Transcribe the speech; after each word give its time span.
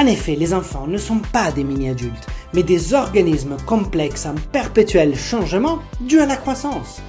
En 0.00 0.06
effet, 0.06 0.34
les 0.34 0.54
enfants 0.54 0.86
ne 0.86 0.96
sont 0.96 1.18
pas 1.30 1.52
des 1.52 1.62
mini-adultes, 1.62 2.26
mais 2.54 2.62
des 2.62 2.94
organismes 2.94 3.58
complexes 3.66 4.24
en 4.24 4.34
perpétuel 4.50 5.14
changement 5.14 5.80
dû 6.00 6.20
à 6.20 6.24
la 6.24 6.36
croissance. 6.36 7.02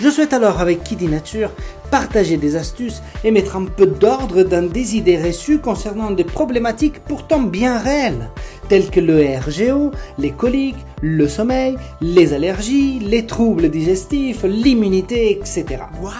Je 0.00 0.10
souhaite 0.10 0.34
alors 0.34 0.60
avec 0.60 0.84
Kiddy 0.84 1.06
Nature 1.06 1.50
partager 1.90 2.36
des 2.36 2.56
astuces 2.56 3.00
et 3.24 3.30
mettre 3.30 3.56
un 3.56 3.64
peu 3.64 3.86
d'ordre 3.86 4.42
dans 4.42 4.68
des 4.70 4.96
idées 4.96 5.16
reçues 5.16 5.60
concernant 5.60 6.10
des 6.10 6.24
problématiques 6.24 7.00
pourtant 7.00 7.40
bien 7.40 7.78
réelles, 7.78 8.28
telles 8.68 8.90
que 8.90 9.00
le 9.00 9.24
RGO, 9.38 9.92
les 10.18 10.32
coliques, 10.32 10.84
le 11.00 11.28
sommeil, 11.28 11.78
les 12.02 12.34
allergies, 12.34 12.98
les 12.98 13.24
troubles 13.24 13.70
digestifs, 13.70 14.42
l'immunité, 14.42 15.30
etc. 15.30 15.64
Wow 16.02 16.10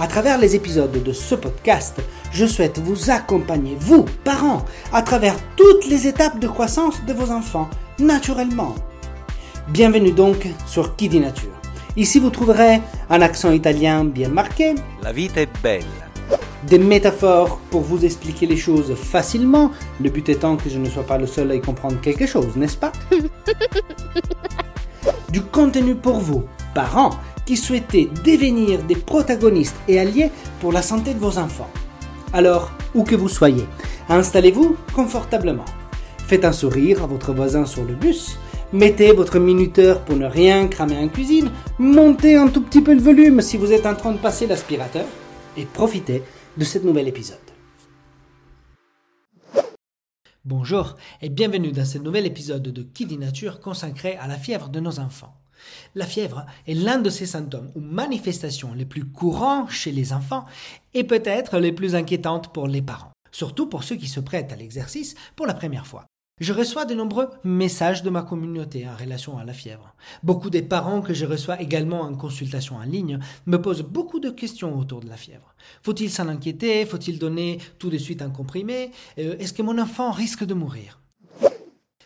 À 0.00 0.08
travers 0.08 0.38
les 0.38 0.56
épisodes 0.56 1.00
de 1.00 1.12
ce 1.12 1.36
podcast, 1.36 2.00
je 2.34 2.46
souhaite 2.46 2.78
vous 2.80 3.10
accompagner, 3.10 3.76
vous, 3.78 4.04
parents, 4.24 4.64
à 4.92 5.02
travers 5.02 5.36
toutes 5.56 5.86
les 5.86 6.08
étapes 6.08 6.40
de 6.40 6.48
croissance 6.48 7.00
de 7.06 7.12
vos 7.12 7.30
enfants, 7.30 7.70
naturellement. 8.00 8.74
Bienvenue 9.68 10.10
donc 10.10 10.48
sur 10.66 10.96
Kiddy 10.96 11.20
Nature. 11.20 11.52
Ici, 11.96 12.18
vous 12.18 12.30
trouverez 12.30 12.80
un 13.08 13.22
accent 13.22 13.52
italien 13.52 14.04
bien 14.04 14.28
marqué, 14.28 14.74
La 15.02 15.12
vita 15.12 15.40
è 15.40 15.48
bella. 15.62 15.86
des 16.66 16.78
métaphores 16.78 17.58
pour 17.70 17.82
vous 17.82 18.04
expliquer 18.04 18.46
les 18.46 18.56
choses 18.56 18.94
facilement, 18.96 19.70
le 20.02 20.10
but 20.10 20.28
étant 20.28 20.56
que 20.56 20.68
je 20.68 20.78
ne 20.78 20.88
sois 20.90 21.04
pas 21.06 21.18
le 21.18 21.26
seul 21.28 21.50
à 21.52 21.54
y 21.54 21.60
comprendre 21.60 22.00
quelque 22.00 22.26
chose, 22.26 22.56
n'est-ce 22.56 22.76
pas? 22.76 22.92
Du 25.30 25.40
contenu 25.42 25.94
pour 25.96 26.18
vous, 26.20 26.44
parents, 26.74 27.10
qui 27.44 27.56
souhaitez 27.56 28.08
devenir 28.24 28.82
des 28.84 28.94
protagonistes 28.96 29.76
et 29.88 29.98
alliés 29.98 30.30
pour 30.60 30.72
la 30.72 30.80
santé 30.80 31.12
de 31.12 31.18
vos 31.18 31.38
enfants. 31.38 31.68
Alors, 32.34 32.72
où 32.96 33.04
que 33.04 33.14
vous 33.14 33.28
soyez, 33.28 33.64
installez-vous 34.08 34.76
confortablement. 34.92 35.64
Faites 36.18 36.44
un 36.44 36.50
sourire 36.50 37.04
à 37.04 37.06
votre 37.06 37.32
voisin 37.32 37.64
sur 37.64 37.84
le 37.84 37.94
bus. 37.94 38.36
Mettez 38.72 39.12
votre 39.12 39.38
minuteur 39.38 40.04
pour 40.04 40.16
ne 40.16 40.26
rien 40.26 40.66
cramer 40.66 40.98
en 40.98 41.06
cuisine. 41.06 41.52
Montez 41.78 42.34
un 42.34 42.48
tout 42.48 42.60
petit 42.60 42.82
peu 42.82 42.92
le 42.92 43.00
volume 43.00 43.40
si 43.40 43.56
vous 43.56 43.70
êtes 43.72 43.86
en 43.86 43.94
train 43.94 44.10
de 44.10 44.18
passer 44.18 44.48
l'aspirateur. 44.48 45.06
Et 45.56 45.64
profitez 45.64 46.24
de 46.56 46.64
ce 46.64 46.80
nouvel 46.80 47.06
épisode. 47.06 47.38
Bonjour 50.44 50.96
et 51.22 51.28
bienvenue 51.28 51.70
dans 51.70 51.84
ce 51.84 51.98
nouvel 51.98 52.26
épisode 52.26 52.64
de 52.64 52.82
Kiddy 52.82 53.16
Nature 53.16 53.60
consacré 53.60 54.16
à 54.16 54.26
la 54.26 54.34
fièvre 54.34 54.70
de 54.70 54.80
nos 54.80 54.98
enfants. 54.98 55.43
La 55.94 56.06
fièvre 56.06 56.46
est 56.66 56.74
l'un 56.74 56.98
de 56.98 57.10
ces 57.10 57.26
symptômes 57.26 57.70
ou 57.74 57.80
manifestations 57.80 58.74
les 58.74 58.84
plus 58.84 59.04
courants 59.04 59.68
chez 59.68 59.92
les 59.92 60.12
enfants 60.12 60.44
et 60.94 61.04
peut-être 61.04 61.58
les 61.58 61.72
plus 61.72 61.94
inquiétantes 61.94 62.52
pour 62.52 62.66
les 62.66 62.82
parents, 62.82 63.12
surtout 63.32 63.66
pour 63.66 63.84
ceux 63.84 63.96
qui 63.96 64.08
se 64.08 64.20
prêtent 64.20 64.52
à 64.52 64.56
l'exercice 64.56 65.14
pour 65.36 65.46
la 65.46 65.54
première 65.54 65.86
fois. 65.86 66.06
Je 66.40 66.52
reçois 66.52 66.84
de 66.84 66.96
nombreux 66.96 67.30
messages 67.44 68.02
de 68.02 68.10
ma 68.10 68.22
communauté 68.22 68.88
en 68.88 68.96
relation 68.96 69.38
à 69.38 69.44
la 69.44 69.52
fièvre. 69.52 69.94
Beaucoup 70.24 70.50
des 70.50 70.62
parents 70.62 71.00
que 71.00 71.14
je 71.14 71.26
reçois 71.26 71.60
également 71.62 72.00
en 72.00 72.16
consultation 72.16 72.74
en 72.74 72.82
ligne 72.82 73.20
me 73.46 73.62
posent 73.62 73.82
beaucoup 73.84 74.18
de 74.18 74.30
questions 74.30 74.76
autour 74.76 74.98
de 74.98 75.08
la 75.08 75.16
fièvre. 75.16 75.54
Faut-il 75.82 76.10
s'en 76.10 76.26
inquiéter? 76.26 76.84
Faut-il 76.86 77.20
donner 77.20 77.58
tout 77.78 77.88
de 77.88 77.98
suite 77.98 78.20
un 78.20 78.30
comprimé? 78.30 78.90
Euh, 79.18 79.38
Est-ce 79.38 79.52
que 79.52 79.62
mon 79.62 79.78
enfant 79.78 80.10
risque 80.10 80.44
de 80.44 80.54
mourir? 80.54 80.98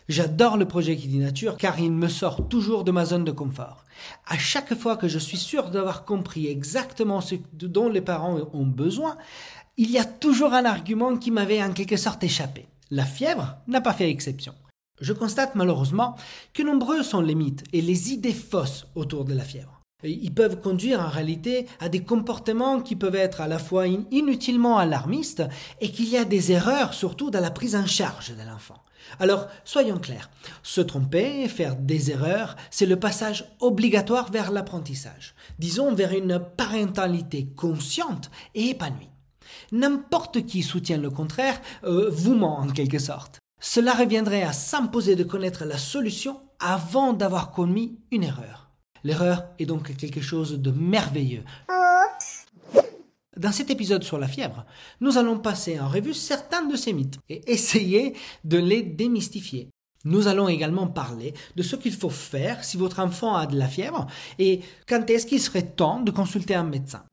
J'adore 0.09 0.57
le 0.57 0.67
projet 0.67 0.97
Kiddy 0.97 1.19
Nature 1.19 1.55
car 1.55 1.79
il 1.79 1.91
me 1.91 2.07
sort 2.07 2.47
toujours 2.49 2.83
de 2.83 2.91
ma 2.91 3.05
zone 3.05 3.25
de 3.25 3.31
confort. 3.31 3.85
À 4.25 4.39
chaque 4.39 4.73
fois 4.73 4.97
que 4.97 5.07
je 5.07 5.19
suis 5.19 5.37
sûr 5.37 5.69
d'avoir 5.69 6.03
compris 6.03 6.47
exactement 6.47 7.21
ce 7.21 7.35
dont 7.53 7.89
les 7.89 8.01
parents 8.01 8.39
ont 8.53 8.65
besoin, 8.65 9.17
il 9.77 9.91
y 9.91 9.99
a 9.99 10.05
toujours 10.05 10.53
un 10.53 10.65
argument 10.65 11.15
qui 11.15 11.29
m'avait 11.29 11.61
en 11.61 11.73
quelque 11.73 11.95
sorte 11.95 12.23
échappé. 12.23 12.65
La 12.89 13.05
fièvre 13.05 13.57
n'a 13.67 13.81
pas 13.81 13.93
fait 13.93 14.09
exception. 14.09 14.55
Je 14.99 15.13
constate 15.13 15.53
malheureusement 15.53 16.15
que 16.53 16.63
nombreux 16.63 17.03
sont 17.03 17.21
les 17.21 17.35
mythes 17.35 17.63
et 17.71 17.81
les 17.81 18.11
idées 18.11 18.33
fausses 18.33 18.87
autour 18.95 19.25
de 19.25 19.35
la 19.35 19.43
fièvre. 19.43 19.79
Ils 20.03 20.33
peuvent 20.33 20.59
conduire 20.59 21.01
en 21.01 21.09
réalité 21.09 21.67
à 21.79 21.87
des 21.87 22.01
comportements 22.03 22.81
qui 22.81 22.95
peuvent 22.95 23.15
être 23.15 23.41
à 23.41 23.47
la 23.47 23.59
fois 23.59 23.83
in- 23.83 24.05
inutilement 24.09 24.79
alarmistes 24.79 25.43
et 25.81 25.91
qu'il 25.91 26.09
y 26.09 26.17
a 26.17 26.25
des 26.25 26.51
erreurs 26.51 26.95
surtout 26.95 27.29
dans 27.29 27.41
la 27.41 27.51
prise 27.51 27.75
en 27.75 27.85
charge 27.85 28.29
de 28.35 28.49
l'enfant. 28.49 28.81
Alors, 29.19 29.47
soyons 29.63 29.97
clairs, 29.97 30.29
se 30.63 30.81
tromper, 30.81 31.47
faire 31.47 31.75
des 31.75 32.11
erreurs, 32.11 32.55
c'est 32.69 32.85
le 32.85 32.99
passage 32.99 33.45
obligatoire 33.59 34.31
vers 34.31 34.51
l'apprentissage, 34.51 35.35
disons 35.57 35.93
vers 35.93 36.13
une 36.13 36.39
parentalité 36.57 37.47
consciente 37.55 38.29
et 38.55 38.69
épanouie. 38.69 39.09
N'importe 39.71 40.45
qui 40.45 40.63
soutient 40.63 40.97
le 40.97 41.09
contraire 41.09 41.59
euh, 41.83 42.09
vous 42.11 42.35
ment 42.35 42.59
en 42.59 42.67
quelque 42.67 42.99
sorte. 42.99 43.39
Cela 43.59 43.93
reviendrait 43.93 44.43
à 44.43 44.53
s'imposer 44.53 45.15
de 45.15 45.23
connaître 45.23 45.65
la 45.65 45.77
solution 45.77 46.39
avant 46.59 47.13
d'avoir 47.13 47.51
commis 47.51 47.99
une 48.11 48.23
erreur. 48.23 48.69
L'erreur 49.03 49.45
est 49.59 49.65
donc 49.65 49.95
quelque 49.95 50.21
chose 50.21 50.59
de 50.59 50.71
merveilleux. 50.71 51.43
Dans 53.39 53.53
cet 53.53 53.69
épisode 53.69 54.03
sur 54.03 54.19
la 54.19 54.27
fièvre, 54.27 54.65
nous 54.99 55.17
allons 55.17 55.39
passer 55.39 55.79
en 55.79 55.87
revue 55.87 56.13
certains 56.13 56.65
de 56.65 56.75
ces 56.75 56.91
mythes 56.91 57.19
et 57.29 57.49
essayer 57.49 58.13
de 58.43 58.57
les 58.57 58.83
démystifier. 58.83 59.69
Nous 60.03 60.27
allons 60.27 60.49
également 60.49 60.87
parler 60.87 61.33
de 61.55 61.63
ce 61.63 61.77
qu'il 61.77 61.93
faut 61.93 62.09
faire 62.09 62.65
si 62.65 62.75
votre 62.75 62.99
enfant 62.99 63.37
a 63.37 63.47
de 63.47 63.57
la 63.57 63.69
fièvre 63.69 64.07
et 64.39 64.59
quand 64.89 65.09
est-ce 65.09 65.25
qu'il 65.25 65.39
serait 65.39 65.67
temps 65.67 66.01
de 66.01 66.11
consulter 66.11 66.53
un 66.53 66.65
médecin. 66.65 67.05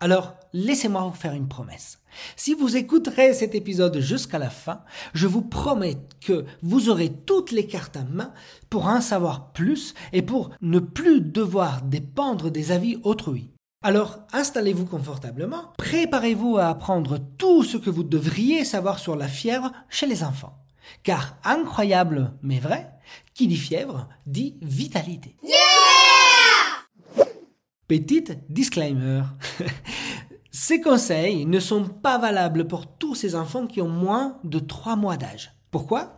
Alors, 0.00 0.34
laissez-moi 0.52 1.02
vous 1.02 1.12
faire 1.12 1.34
une 1.34 1.46
promesse. 1.46 2.00
Si 2.34 2.54
vous 2.54 2.76
écouterez 2.76 3.32
cet 3.32 3.54
épisode 3.54 4.00
jusqu'à 4.00 4.40
la 4.40 4.50
fin, 4.50 4.82
je 5.14 5.28
vous 5.28 5.42
promets 5.42 5.98
que 6.20 6.46
vous 6.62 6.88
aurez 6.88 7.12
toutes 7.12 7.52
les 7.52 7.68
cartes 7.68 7.96
en 7.96 8.06
main 8.10 8.32
pour 8.70 8.86
en 8.86 9.00
savoir 9.00 9.52
plus 9.52 9.94
et 10.12 10.22
pour 10.22 10.50
ne 10.62 10.80
plus 10.80 11.20
devoir 11.20 11.82
dépendre 11.82 12.50
des 12.50 12.72
avis 12.72 12.98
autrui. 13.04 13.52
Alors, 13.88 14.18
installez-vous 14.34 14.84
confortablement, 14.84 15.72
préparez-vous 15.78 16.58
à 16.58 16.66
apprendre 16.66 17.16
tout 17.38 17.64
ce 17.64 17.78
que 17.78 17.88
vous 17.88 18.04
devriez 18.04 18.66
savoir 18.66 18.98
sur 18.98 19.16
la 19.16 19.28
fièvre 19.28 19.72
chez 19.88 20.06
les 20.06 20.22
enfants. 20.22 20.58
Car 21.04 21.38
incroyable 21.42 22.34
mais 22.42 22.58
vrai, 22.58 22.90
qui 23.32 23.46
dit 23.46 23.56
fièvre 23.56 24.06
dit 24.26 24.58
vitalité. 24.60 25.36
Petite 27.86 28.36
disclaimer. 28.50 29.22
Ces 30.50 30.82
conseils 30.82 31.46
ne 31.46 31.58
sont 31.58 31.84
pas 31.84 32.18
valables 32.18 32.66
pour 32.66 32.98
tous 32.98 33.14
ces 33.14 33.34
enfants 33.34 33.66
qui 33.66 33.80
ont 33.80 33.88
moins 33.88 34.38
de 34.44 34.58
3 34.58 34.96
mois 34.96 35.16
d'âge. 35.16 35.54
Pourquoi? 35.70 36.14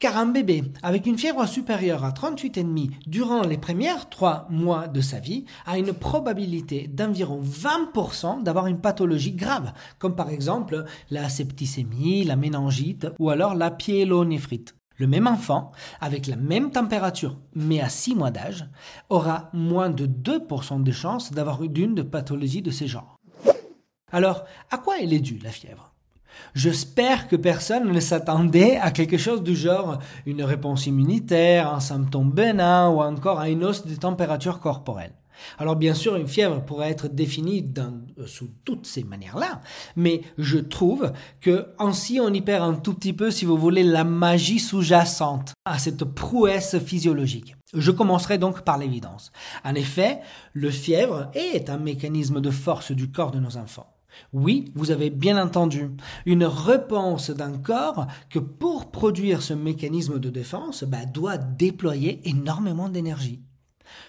Car 0.00 0.16
un 0.16 0.24
bébé 0.24 0.64
avec 0.82 1.04
une 1.04 1.18
fièvre 1.18 1.44
supérieure 1.44 2.06
à 2.06 2.12
38,5 2.12 2.90
durant 3.06 3.42
les 3.42 3.58
premières 3.58 4.08
3 4.08 4.46
mois 4.48 4.88
de 4.88 5.02
sa 5.02 5.20
vie 5.20 5.44
a 5.66 5.76
une 5.76 5.92
probabilité 5.92 6.88
d'environ 6.88 7.42
20% 7.42 8.42
d'avoir 8.42 8.66
une 8.66 8.80
pathologie 8.80 9.32
grave, 9.32 9.74
comme 9.98 10.16
par 10.16 10.30
exemple 10.30 10.86
la 11.10 11.28
septicémie, 11.28 12.24
la 12.24 12.36
méningite 12.36 13.08
ou 13.18 13.28
alors 13.28 13.54
la 13.54 13.70
pyélonéphrite. 13.70 14.74
Le 14.96 15.06
même 15.06 15.26
enfant, 15.26 15.70
avec 16.00 16.26
la 16.26 16.36
même 16.36 16.70
température, 16.70 17.38
mais 17.54 17.82
à 17.82 17.90
6 17.90 18.14
mois 18.14 18.30
d'âge, 18.30 18.70
aura 19.10 19.50
moins 19.52 19.90
de 19.90 20.06
2% 20.06 20.82
de 20.82 20.92
chances 20.92 21.30
d'avoir 21.30 21.62
une 21.62 21.94
de 21.94 22.02
pathologie 22.02 22.62
de 22.62 22.70
ces 22.70 22.86
genres. 22.86 23.18
Alors, 24.12 24.44
à 24.70 24.78
quoi 24.78 24.94
elle 24.98 25.12
est 25.12 25.20
due 25.20 25.40
la 25.44 25.50
fièvre? 25.50 25.89
J'espère 26.54 27.28
que 27.28 27.36
personne 27.36 27.90
ne 27.90 28.00
s'attendait 28.00 28.76
à 28.78 28.90
quelque 28.90 29.18
chose 29.18 29.42
du 29.42 29.54
genre 29.54 29.98
une 30.26 30.42
réponse 30.42 30.86
immunitaire, 30.86 31.72
un 31.72 31.80
symptôme 31.80 32.32
bénin 32.32 32.88
ou 32.88 33.00
encore 33.00 33.40
à 33.40 33.48
une 33.48 33.64
hausse 33.64 33.86
des 33.86 33.96
températures 33.96 34.60
corporelles. 34.60 35.14
Alors 35.58 35.76
bien 35.76 35.94
sûr, 35.94 36.16
une 36.16 36.28
fièvre 36.28 36.62
pourrait 36.62 36.90
être 36.90 37.08
définie 37.08 37.72
euh, 37.78 38.26
sous 38.26 38.50
toutes 38.64 38.86
ces 38.86 39.04
manières-là, 39.04 39.60
mais 39.96 40.22
je 40.38 40.58
trouve 40.58 41.12
que 41.40 41.68
ainsi 41.78 42.20
on 42.20 42.32
y 42.32 42.40
perd 42.40 42.62
un 42.62 42.74
tout 42.74 42.94
petit 42.94 43.12
peu, 43.12 43.30
si 43.30 43.44
vous 43.44 43.56
voulez, 43.56 43.82
la 43.82 44.04
magie 44.04 44.58
sous-jacente 44.58 45.52
à 45.64 45.78
cette 45.78 46.04
prouesse 46.04 46.78
physiologique. 46.78 47.56
Je 47.72 47.90
commencerai 47.90 48.38
donc 48.38 48.62
par 48.62 48.78
l'évidence. 48.78 49.30
En 49.64 49.74
effet, 49.74 50.20
le 50.52 50.70
fièvre 50.70 51.30
est 51.34 51.70
un 51.70 51.78
mécanisme 51.78 52.40
de 52.40 52.50
force 52.50 52.92
du 52.92 53.10
corps 53.10 53.30
de 53.30 53.38
nos 53.38 53.56
enfants. 53.56 53.99
Oui, 54.32 54.72
vous 54.74 54.90
avez 54.90 55.10
bien 55.10 55.42
entendu, 55.42 55.90
une 56.26 56.44
réponse 56.44 57.30
d'un 57.30 57.58
corps 57.58 58.06
que 58.28 58.38
pour 58.38 58.90
produire 58.90 59.42
ce 59.42 59.54
mécanisme 59.54 60.18
de 60.18 60.30
défense 60.30 60.84
bah, 60.84 61.06
doit 61.06 61.38
déployer 61.38 62.20
énormément 62.28 62.88
d'énergie. 62.88 63.42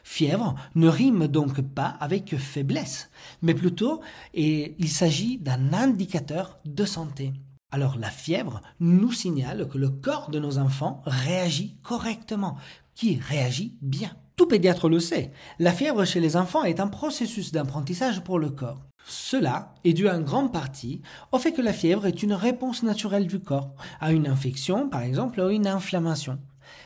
Fièvre 0.03 0.55
ne 0.75 0.87
rime 0.87 1.27
donc 1.27 1.61
pas 1.61 1.87
avec 1.99 2.37
faiblesse, 2.37 3.09
mais 3.41 3.53
plutôt 3.53 4.01
et 4.33 4.75
il 4.77 4.89
s'agit 4.89 5.37
d'un 5.37 5.73
indicateur 5.73 6.59
de 6.65 6.85
santé. 6.85 7.33
Alors 7.71 7.97
la 7.97 8.09
fièvre 8.09 8.61
nous 8.79 9.11
signale 9.11 9.67
que 9.67 9.77
le 9.77 9.89
corps 9.89 10.29
de 10.29 10.39
nos 10.39 10.57
enfants 10.57 11.01
réagit 11.05 11.77
correctement, 11.83 12.57
qui 12.95 13.17
réagit 13.17 13.77
bien? 13.81 14.11
Tout 14.35 14.47
pédiatre 14.47 14.89
le 14.89 14.99
sait, 14.99 15.31
la 15.59 15.71
fièvre 15.71 16.03
chez 16.03 16.19
les 16.19 16.35
enfants 16.35 16.63
est 16.63 16.79
un 16.79 16.87
processus 16.87 17.51
d'apprentissage 17.51 18.23
pour 18.23 18.39
le 18.39 18.49
corps. 18.49 18.81
Cela 19.05 19.73
est 19.83 19.93
dû 19.93 20.07
en 20.07 20.21
grande 20.21 20.53
partie 20.53 21.01
au 21.31 21.37
fait 21.37 21.51
que 21.51 21.61
la 21.61 21.73
fièvre 21.73 22.05
est 22.05 22.23
une 22.23 22.33
réponse 22.33 22.83
naturelle 22.83 23.27
du 23.27 23.39
corps 23.39 23.75
à 23.99 24.11
une 24.11 24.27
infection 24.27 24.89
par 24.89 25.01
exemple 25.01 25.39
ou 25.39 25.43
à 25.43 25.53
une 25.53 25.67
inflammation. 25.67 26.39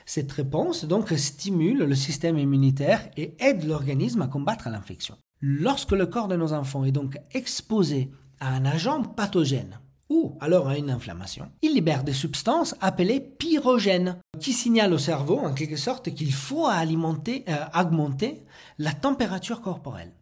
Cette 0.05 0.31
réponse 0.31 0.85
donc 0.85 1.09
stimule 1.09 1.79
le 1.79 1.95
système 1.95 2.37
immunitaire 2.37 3.09
et 3.17 3.35
aide 3.39 3.63
l'organisme 3.65 4.21
à 4.21 4.27
combattre 4.27 4.69
l'infection. 4.69 5.17
Lorsque 5.41 5.91
le 5.91 6.05
corps 6.05 6.27
de 6.27 6.35
nos 6.35 6.53
enfants 6.53 6.85
est 6.85 6.91
donc 6.91 7.17
exposé 7.31 8.11
à 8.39 8.49
un 8.49 8.65
agent 8.65 9.03
pathogène 9.03 9.79
ou 10.09 10.37
alors 10.39 10.67
à 10.67 10.77
une 10.77 10.91
inflammation, 10.91 11.51
il 11.61 11.73
libère 11.73 12.03
des 12.03 12.13
substances 12.13 12.75
appelées 12.79 13.19
pyrogènes 13.19 14.17
qui 14.39 14.53
signalent 14.53 14.93
au 14.93 14.99
cerveau 14.99 15.39
en 15.39 15.53
quelque 15.53 15.77
sorte 15.77 16.13
qu'il 16.13 16.33
faut 16.33 16.67
euh, 16.67 17.65
augmenter 17.73 18.45
la 18.77 18.91
température 18.91 19.61
corporelle. 19.61 20.13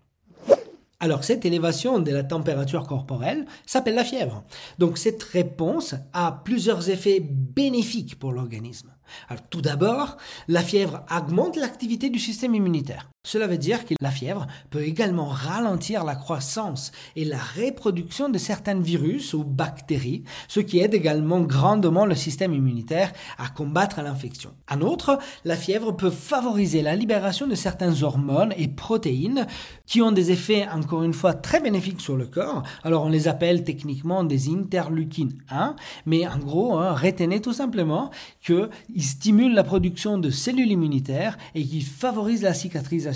Alors 1.03 1.25
cette 1.25 1.45
élévation 1.45 1.99
de 1.99 2.11
la 2.11 2.23
température 2.23 2.87
corporelle 2.87 3.45
s'appelle 3.65 3.95
la 3.95 4.05
fièvre. 4.05 4.45
Donc 4.79 4.97
cette 4.97 5.21
réponse 5.21 5.95
a 6.13 6.31
plusieurs 6.45 6.89
effets 6.89 7.19
bénéfiques 7.19 8.17
pour 8.17 8.31
l'organisme. 8.31 8.93
Alors, 9.27 9.43
tout 9.49 9.61
d'abord, 9.61 10.15
la 10.47 10.61
fièvre 10.61 11.03
augmente 11.13 11.57
l'activité 11.57 12.09
du 12.09 12.19
système 12.19 12.55
immunitaire. 12.55 13.09
Cela 13.25 13.47
veut 13.47 13.57
dire 13.57 13.85
que 13.85 13.93
la 14.01 14.11
fièvre 14.11 14.47
peut 14.69 14.83
également 14.83 15.27
ralentir 15.27 16.03
la 16.03 16.13
croissance 16.13 16.91
et 17.15 17.23
la 17.23 17.37
reproduction 17.37 18.27
de 18.27 18.37
certains 18.37 18.77
virus 18.77 19.33
ou 19.33 19.45
bactéries, 19.45 20.25
ce 20.49 20.59
qui 20.59 20.79
aide 20.79 20.93
également 20.93 21.39
grandement 21.39 22.05
le 22.05 22.15
système 22.15 22.53
immunitaire 22.53 23.13
à 23.37 23.47
combattre 23.47 24.01
l'infection. 24.01 24.51
En 24.69 24.81
outre, 24.81 25.19
la 25.45 25.55
fièvre 25.55 25.93
peut 25.93 26.09
favoriser 26.09 26.81
la 26.81 26.97
libération 26.97 27.47
de 27.47 27.55
certaines 27.55 28.03
hormones 28.03 28.53
et 28.57 28.67
protéines 28.67 29.47
qui 29.85 30.01
ont 30.01 30.11
des 30.11 30.31
effets, 30.31 30.67
encore 30.67 31.03
une 31.03 31.13
fois, 31.13 31.33
très 31.33 31.61
bénéfiques 31.61 32.01
sur 32.01 32.17
le 32.17 32.25
corps. 32.25 32.63
Alors, 32.83 33.05
on 33.05 33.09
les 33.09 33.29
appelle 33.29 33.63
techniquement 33.63 34.25
des 34.25 34.49
interleukines 34.49 35.37
1, 35.49 35.77
mais 36.05 36.27
en 36.27 36.39
gros, 36.39 36.73
hein, 36.73 36.93
retenez 36.93 37.39
tout 37.39 37.53
simplement 37.53 38.11
que 38.43 38.69
il 38.93 39.01
stimule 39.01 39.53
la 39.53 39.63
production 39.63 40.17
de 40.17 40.29
cellules 40.29 40.71
immunitaires 40.71 41.37
et 41.55 41.63
qui 41.63 41.79
favorise 41.79 42.41
la 42.41 42.53
cicatrisation 42.53 43.12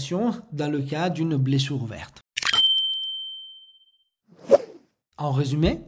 dans 0.51 0.71
le 0.71 0.81
cas 0.81 1.09
d'une 1.09 1.38
blessure 1.38 1.81
ouverte. 1.81 2.21
En 5.17 5.31
résumé, 5.31 5.81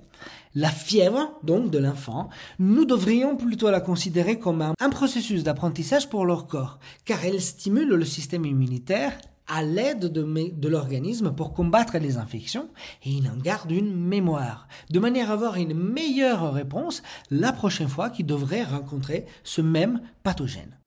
la 0.56 0.70
fièvre, 0.70 1.40
donc 1.44 1.70
de 1.70 1.78
l'enfant, 1.78 2.30
nous 2.58 2.86
devrions 2.86 3.36
plutôt 3.36 3.70
la 3.70 3.82
considérer 3.82 4.40
comme 4.40 4.62
un, 4.62 4.74
un 4.80 4.90
processus 4.90 5.44
d'apprentissage 5.44 6.10
pour 6.10 6.26
leur 6.26 6.48
corps, 6.48 6.80
car 7.06 7.24
elle 7.24 7.42
stimule 7.42 7.90
le 7.90 8.06
système 8.06 8.46
immunitaire 8.46 9.14
à 9.50 9.64
l'aide 9.64 10.06
de, 10.06 10.68
l'organisme 10.68 11.32
pour 11.34 11.54
combattre 11.54 11.98
les 11.98 12.18
infections 12.18 12.70
et 13.04 13.10
il 13.10 13.28
en 13.28 13.36
garde 13.36 13.72
une 13.72 13.96
mémoire, 13.96 14.68
de 14.92 15.00
manière 15.00 15.32
à 15.32 15.34
avoir 15.34 15.56
une 15.58 15.74
meilleure 15.74 16.54
réponse 16.54 17.02
la 17.32 17.52
prochaine 17.52 17.90
fois 17.90 18.12
qu'il 18.12 18.28
devrait 18.28 18.64
rencontrer 18.64 19.26
ce 19.44 19.62
même 19.62 20.02
pathogène. 20.24 20.79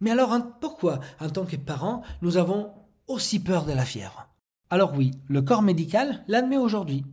Mais 0.00 0.10
alors 0.10 0.36
pourquoi, 0.60 1.00
en 1.20 1.28
tant 1.28 1.44
que 1.44 1.56
parents, 1.56 2.02
nous 2.22 2.36
avons 2.36 2.70
aussi 3.06 3.40
peur 3.40 3.64
de 3.64 3.72
la 3.72 3.84
fièvre? 3.84 4.28
Alors 4.70 4.92
oui, 4.96 5.12
le 5.28 5.42
corps 5.42 5.62
médical 5.62 6.24
l'admet 6.28 6.58
aujourd'hui. 6.58 7.04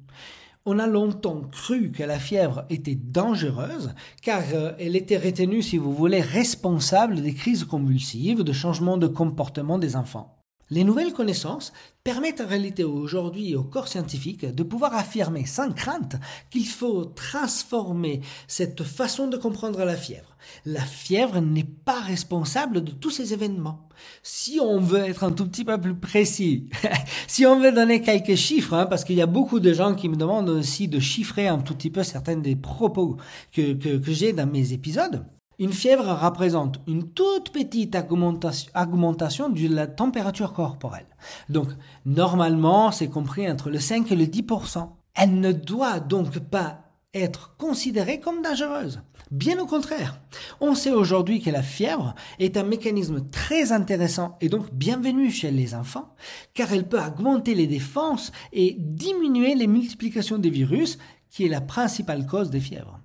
On 0.65 0.79
a 0.79 0.87
longtemps 0.87 1.41
cru 1.51 1.91
que 1.91 2.03
la 2.03 2.19
fièvre 2.19 2.65
était 2.69 2.95
dangereuse 2.95 3.93
car 4.23 4.41
euh, 4.53 4.71
elle 4.79 4.95
était 4.95 5.17
retenue, 5.17 5.61
si 5.61 5.77
vous 5.77 5.93
voulez, 5.93 6.21
responsable 6.21 7.21
des 7.21 7.33
crises 7.33 7.63
convulsives, 7.63 8.43
de 8.43 8.51
changements 8.51 8.97
de 8.97 9.07
comportement 9.07 9.77
des 9.77 9.95
enfants. 9.95 10.34
Les 10.71 10.83
nouvelles 10.83 11.13
connaissances 11.13 11.73
permettent 12.03 12.41
en 12.41 12.47
réalité 12.47 12.83
aujourd'hui 12.83 13.55
au 13.55 13.63
corps 13.63 13.87
scientifique 13.87 14.45
de 14.45 14.63
pouvoir 14.63 14.95
affirmer 14.95 15.45
sans 15.45 15.71
crainte 15.71 16.15
qu'il 16.49 16.67
faut 16.67 17.05
transformer 17.05 18.21
cette 18.47 18.83
façon 18.83 19.27
de 19.27 19.37
comprendre 19.37 19.83
la 19.85 19.95
fièvre. 19.95 20.35
La 20.65 20.81
fièvre 20.81 21.39
n'est 21.39 21.63
pas 21.85 22.01
responsable 22.01 22.83
de 22.83 22.91
tous 22.91 23.11
ces 23.11 23.33
événements. 23.33 23.87
Si 24.23 24.59
on 24.59 24.79
veut 24.79 25.03
être 25.05 25.23
un 25.23 25.31
tout 25.31 25.47
petit 25.47 25.65
peu 25.65 25.79
plus 25.79 25.95
précis, 25.95 26.67
si 27.27 27.45
on 27.45 27.59
veut 27.59 27.71
donner 27.71 28.01
quelques 28.01 28.35
chiffres, 28.35 28.73
hein, 28.73 28.87
parce 28.87 29.03
qu'il 29.03 29.15
y 29.15 29.21
a 29.21 29.27
beaucoup 29.27 29.59
de 29.59 29.71
gens 29.71 29.93
qui 29.93 30.09
me 30.09 30.15
demandent 30.15 30.49
aussi 30.49 30.87
de 30.87 30.99
chiffrer 30.99 31.47
un 31.47 31.59
tout 31.59 31.75
petit 31.75 31.91
peu 31.91 32.01
certains 32.01 32.37
des 32.37 32.55
propos 32.55 33.17
que, 33.51 33.73
que, 33.73 33.97
que 33.97 34.11
j'ai 34.11 34.33
dans 34.33 34.47
mes 34.47 34.73
épisodes, 34.73 35.25
une 35.59 35.73
fièvre 35.73 36.13
représente 36.21 36.79
une 36.87 37.09
toute 37.11 37.51
petite 37.51 37.95
augmentation, 37.95 39.49
de 39.49 39.75
la 39.75 39.87
température 39.87 40.53
corporelle. 40.53 41.07
Donc, 41.49 41.69
normalement, 42.05 42.91
c'est 42.91 43.09
compris 43.09 43.49
entre 43.49 43.69
le 43.69 43.79
5 43.79 44.11
et 44.11 44.15
le 44.15 44.25
10%. 44.25 44.89
Elle 45.15 45.39
ne 45.39 45.51
doit 45.51 45.99
donc 45.99 46.39
pas 46.39 46.81
être 47.13 47.55
considérée 47.57 48.19
comme 48.19 48.41
dangereuse. 48.41 49.01
Bien 49.31 49.57
au 49.59 49.65
contraire. 49.65 50.19
On 50.59 50.75
sait 50.75 50.91
aujourd'hui 50.91 51.41
que 51.41 51.49
la 51.49 51.63
fièvre 51.63 52.13
est 52.39 52.57
un 52.57 52.63
mécanisme 52.63 53.29
très 53.29 53.71
intéressant 53.71 54.37
et 54.41 54.49
donc 54.49 54.73
bienvenu 54.73 55.31
chez 55.31 55.49
les 55.49 55.73
enfants, 55.73 56.13
car 56.53 56.73
elle 56.73 56.87
peut 56.87 57.01
augmenter 57.01 57.55
les 57.55 57.67
défenses 57.67 58.31
et 58.51 58.75
diminuer 58.77 59.55
les 59.55 59.67
multiplications 59.67 60.37
des 60.37 60.49
virus, 60.49 60.97
qui 61.29 61.45
est 61.45 61.49
la 61.49 61.61
principale 61.61 62.27
cause 62.27 62.49
des 62.49 62.59
fièvres. 62.59 62.99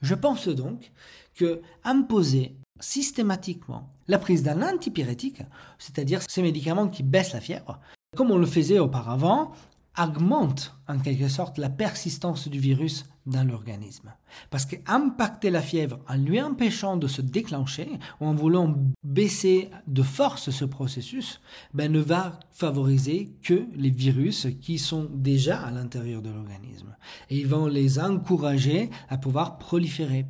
Je 0.00 0.14
pense 0.14 0.48
donc 0.48 0.92
que 1.34 1.60
imposer 1.84 2.56
systématiquement 2.80 3.88
la 4.08 4.18
prise 4.18 4.42
d'un 4.42 4.62
antipyrétique, 4.62 5.42
c'est-à-dire 5.78 6.20
ces 6.28 6.42
médicaments 6.42 6.88
qui 6.88 7.02
baissent 7.02 7.32
la 7.32 7.40
fièvre, 7.40 7.80
comme 8.16 8.30
on 8.30 8.38
le 8.38 8.46
faisait 8.46 8.78
auparavant, 8.78 9.52
augmente 9.98 10.74
en 10.88 10.98
quelque 10.98 11.28
sorte 11.28 11.58
la 11.58 11.68
persistance 11.68 12.48
du 12.48 12.58
virus 12.58 13.04
dans 13.26 13.44
l'organisme. 13.46 14.12
Parce 14.50 14.66
qu'impacter 14.66 15.50
la 15.50 15.62
fièvre 15.62 16.00
en 16.08 16.16
lui 16.16 16.40
empêchant 16.40 16.96
de 16.96 17.06
se 17.06 17.22
déclencher 17.22 17.88
ou 18.20 18.26
en 18.26 18.34
voulant 18.34 18.74
baisser 19.04 19.70
de 19.86 20.02
force 20.02 20.50
ce 20.50 20.64
processus, 20.64 21.40
ben, 21.74 21.92
ne 21.92 22.00
va 22.00 22.40
favoriser 22.50 23.30
que 23.42 23.66
les 23.74 23.90
virus 23.90 24.48
qui 24.60 24.78
sont 24.78 25.08
déjà 25.12 25.60
à 25.60 25.70
l'intérieur 25.70 26.22
de 26.22 26.30
l'organisme. 26.30 26.96
Et 27.30 27.38
ils 27.38 27.46
vont 27.46 27.66
les 27.66 27.98
encourager 28.00 28.90
à 29.08 29.18
pouvoir 29.18 29.58
proliférer. 29.58 30.26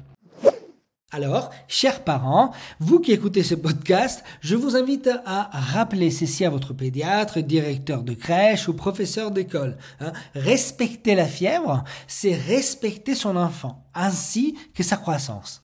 Alors, 1.14 1.50
chers 1.68 2.04
parents, 2.04 2.52
vous 2.80 2.98
qui 2.98 3.12
écoutez 3.12 3.42
ce 3.42 3.54
podcast, 3.54 4.24
je 4.40 4.56
vous 4.56 4.76
invite 4.76 5.10
à 5.26 5.50
rappeler 5.52 6.10
ceci 6.10 6.46
à 6.46 6.48
votre 6.48 6.72
pédiatre, 6.72 7.40
directeur 7.40 8.02
de 8.02 8.14
crèche 8.14 8.66
ou 8.66 8.72
professeur 8.72 9.30
d'école. 9.30 9.76
Hein. 10.00 10.12
Respecter 10.34 11.14
la 11.14 11.26
fièvre, 11.26 11.84
c'est 12.06 12.34
respecter 12.34 13.14
son 13.14 13.36
enfant, 13.36 13.84
ainsi 13.94 14.56
que 14.72 14.82
sa 14.82 14.96
croissance. 14.96 15.62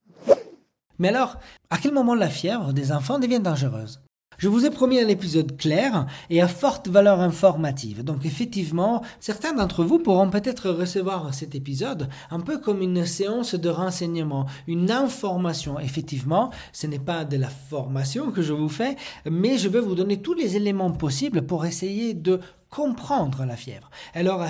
Mais 0.98 1.08
alors, 1.08 1.38
à 1.70 1.78
quel 1.78 1.94
moment 1.94 2.14
la 2.14 2.28
fièvre 2.28 2.74
des 2.74 2.92
enfants 2.92 3.18
devient 3.18 3.40
dangereuse? 3.40 4.02
Je 4.38 4.46
vous 4.46 4.64
ai 4.64 4.70
promis 4.70 5.00
un 5.00 5.08
épisode 5.08 5.56
clair 5.56 6.06
et 6.30 6.40
à 6.40 6.46
forte 6.46 6.86
valeur 6.86 7.18
informative. 7.18 8.04
Donc 8.04 8.24
effectivement, 8.24 9.02
certains 9.18 9.52
d'entre 9.52 9.82
vous 9.82 9.98
pourront 9.98 10.30
peut-être 10.30 10.70
recevoir 10.70 11.34
cet 11.34 11.56
épisode 11.56 12.08
un 12.30 12.38
peu 12.38 12.58
comme 12.58 12.80
une 12.80 13.04
séance 13.04 13.56
de 13.56 13.68
renseignement, 13.68 14.46
une 14.68 14.92
information. 14.92 15.80
Effectivement, 15.80 16.52
ce 16.72 16.86
n'est 16.86 17.00
pas 17.00 17.24
de 17.24 17.36
la 17.36 17.48
formation 17.48 18.30
que 18.30 18.40
je 18.40 18.52
vous 18.52 18.68
fais, 18.68 18.94
mais 19.28 19.58
je 19.58 19.68
vais 19.68 19.80
vous 19.80 19.96
donner 19.96 20.22
tous 20.22 20.34
les 20.34 20.54
éléments 20.54 20.92
possibles 20.92 21.42
pour 21.42 21.66
essayer 21.66 22.14
de 22.14 22.38
comprendre 22.70 23.44
la 23.44 23.56
fièvre. 23.56 23.90
Alors 24.14 24.44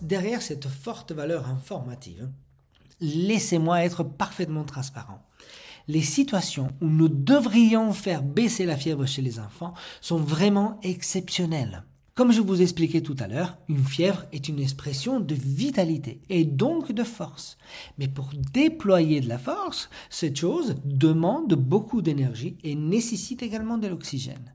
derrière 0.00 0.40
cette 0.40 0.68
forte 0.68 1.12
valeur 1.12 1.50
informative, 1.50 2.30
laissez-moi 3.02 3.84
être 3.84 4.04
parfaitement 4.04 4.64
transparent 4.64 5.20
les 5.88 6.02
situations 6.02 6.68
où 6.80 6.86
nous 6.86 7.08
devrions 7.08 7.92
faire 7.92 8.22
baisser 8.22 8.66
la 8.66 8.76
fièvre 8.76 9.06
chez 9.06 9.22
les 9.22 9.38
enfants 9.38 9.74
sont 10.00 10.18
vraiment 10.18 10.78
exceptionnelles. 10.82 11.84
Comme 12.14 12.30
je 12.30 12.40
vous 12.40 12.62
expliquais 12.62 13.00
tout 13.00 13.16
à 13.18 13.26
l'heure, 13.26 13.58
une 13.68 13.84
fièvre 13.84 14.24
est 14.32 14.48
une 14.48 14.60
expression 14.60 15.18
de 15.18 15.34
vitalité 15.34 16.20
et 16.28 16.44
donc 16.44 16.92
de 16.92 17.02
force. 17.02 17.58
Mais 17.98 18.06
pour 18.06 18.30
déployer 18.52 19.20
de 19.20 19.28
la 19.28 19.38
force, 19.38 19.90
cette 20.10 20.36
chose 20.36 20.76
demande 20.84 21.54
beaucoup 21.54 22.02
d'énergie 22.02 22.56
et 22.62 22.76
nécessite 22.76 23.42
également 23.42 23.78
de 23.78 23.88
l'oxygène. 23.88 24.54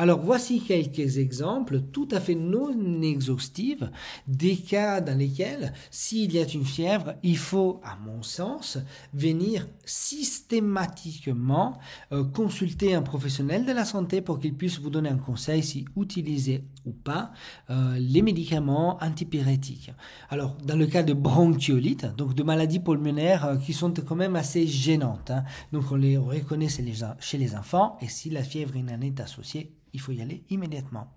Alors 0.00 0.18
voici 0.18 0.62
quelques 0.62 1.18
exemples 1.18 1.82
tout 1.92 2.08
à 2.10 2.20
fait 2.20 2.34
non 2.34 3.02
exhaustifs 3.02 3.82
des 4.26 4.56
cas 4.56 5.02
dans 5.02 5.18
lesquels 5.18 5.74
s'il 5.90 6.32
y 6.32 6.38
a 6.38 6.48
une 6.48 6.64
fièvre, 6.64 7.16
il 7.22 7.36
faut, 7.36 7.82
à 7.84 7.96
mon 7.96 8.22
sens, 8.22 8.78
venir 9.12 9.68
systématiquement 9.84 11.78
euh, 12.12 12.24
consulter 12.24 12.94
un 12.94 13.02
professionnel 13.02 13.66
de 13.66 13.72
la 13.72 13.84
santé 13.84 14.22
pour 14.22 14.40
qu'il 14.40 14.54
puisse 14.54 14.80
vous 14.80 14.88
donner 14.88 15.10
un 15.10 15.18
conseil 15.18 15.62
si 15.62 15.84
utiliser 15.94 16.64
ou 16.86 16.92
pas 16.92 17.32
euh, 17.68 17.98
les 17.98 18.22
médicaments 18.22 18.96
antipyrétiques. 19.02 19.92
Alors 20.30 20.56
dans 20.64 20.76
le 20.76 20.86
cas 20.86 21.02
de 21.02 21.12
bronchiolite, 21.12 22.06
donc 22.16 22.32
de 22.32 22.42
maladies 22.42 22.80
pulmonaires 22.80 23.44
euh, 23.44 23.56
qui 23.58 23.74
sont 23.74 23.92
quand 23.92 24.16
même 24.16 24.36
assez 24.36 24.66
gênantes, 24.66 25.30
hein. 25.30 25.44
donc 25.72 25.92
on 25.92 25.96
les 25.96 26.16
reconnaît 26.16 26.68
chez 26.70 27.36
les 27.36 27.54
enfants 27.54 27.98
et 28.00 28.08
si 28.08 28.30
la 28.30 28.42
fièvre 28.42 28.78
en 28.78 29.02
est 29.02 29.20
associée, 29.20 29.74
il 29.92 30.00
faut 30.00 30.12
y 30.12 30.20
aller 30.20 30.44
immédiatement. 30.50 31.08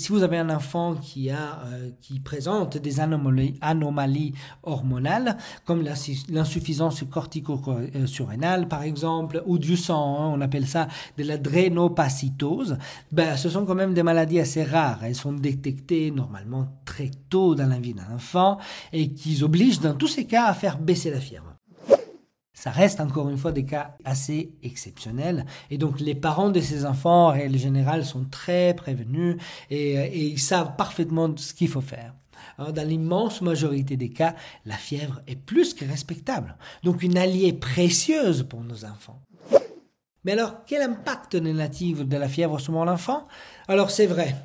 Si 0.00 0.12
vous 0.12 0.22
avez 0.22 0.38
un 0.38 0.48
enfant 0.48 0.94
qui, 0.94 1.28
a, 1.28 1.60
euh, 1.66 1.90
qui 2.00 2.20
présente 2.20 2.78
des 2.78 3.00
anomalies, 3.00 4.32
hormonales, 4.62 5.36
comme 5.66 5.82
l'insuffisance 5.82 7.04
cortico-surrénale 7.04 8.66
par 8.66 8.82
exemple, 8.82 9.42
ou 9.44 9.58
du 9.58 9.76
sang, 9.76 10.16
hein, 10.18 10.32
on 10.34 10.40
appelle 10.40 10.66
ça 10.66 10.88
de 11.18 11.24
la 11.24 11.36
drénopacytose, 11.36 12.78
ben, 13.12 13.36
ce 13.36 13.50
sont 13.50 13.66
quand 13.66 13.74
même 13.74 13.92
des 13.92 14.02
maladies 14.02 14.40
assez 14.40 14.64
rares. 14.64 15.04
Elles 15.04 15.14
sont 15.14 15.34
détectées 15.34 16.10
normalement 16.10 16.80
très 16.86 17.10
tôt 17.28 17.54
dans 17.54 17.68
la 17.68 17.78
vie 17.78 17.92
d'un 17.92 18.14
enfant 18.14 18.56
et 18.94 19.12
qui 19.12 19.42
obligent 19.42 19.80
dans 19.80 19.94
tous 19.94 20.08
ces 20.08 20.26
cas 20.26 20.46
à 20.46 20.54
faire 20.54 20.78
baisser 20.78 21.10
la 21.10 21.20
fièvre. 21.20 21.59
Ça 22.60 22.70
reste 22.70 23.00
encore 23.00 23.30
une 23.30 23.38
fois 23.38 23.52
des 23.52 23.64
cas 23.64 23.96
assez 24.04 24.52
exceptionnels. 24.62 25.46
Et 25.70 25.78
donc 25.78 25.98
les 25.98 26.14
parents 26.14 26.50
de 26.50 26.60
ces 26.60 26.84
enfants, 26.84 27.28
en 27.28 27.32
règle 27.32 27.56
générale, 27.56 28.04
sont 28.04 28.26
très 28.30 28.74
prévenus 28.74 29.38
et, 29.70 29.98
euh, 29.98 30.06
ils 30.08 30.38
savent 30.38 30.76
parfaitement 30.76 31.34
ce 31.38 31.54
qu'il 31.54 31.68
faut 31.68 31.80
faire. 31.80 32.12
dans 32.58 32.86
l'immense 32.86 33.40
majorité 33.40 33.96
des 33.96 34.10
cas, 34.10 34.34
la 34.66 34.76
fièvre 34.76 35.22
est 35.26 35.36
plus 35.36 35.72
que 35.72 35.86
respectable. 35.86 36.54
Donc 36.82 37.02
une 37.02 37.16
alliée 37.16 37.54
précieuse 37.54 38.42
pour 38.42 38.60
nos 38.62 38.84
enfants. 38.84 39.22
Mais 40.24 40.32
alors, 40.32 40.66
quel 40.66 40.82
impact 40.82 41.36
négatif 41.36 42.06
de 42.06 42.16
la 42.18 42.28
fièvre 42.28 42.60
sur 42.60 42.74
mon 42.74 42.86
enfant? 42.88 43.26
Alors 43.68 43.90
c'est 43.90 44.06
vrai, 44.06 44.36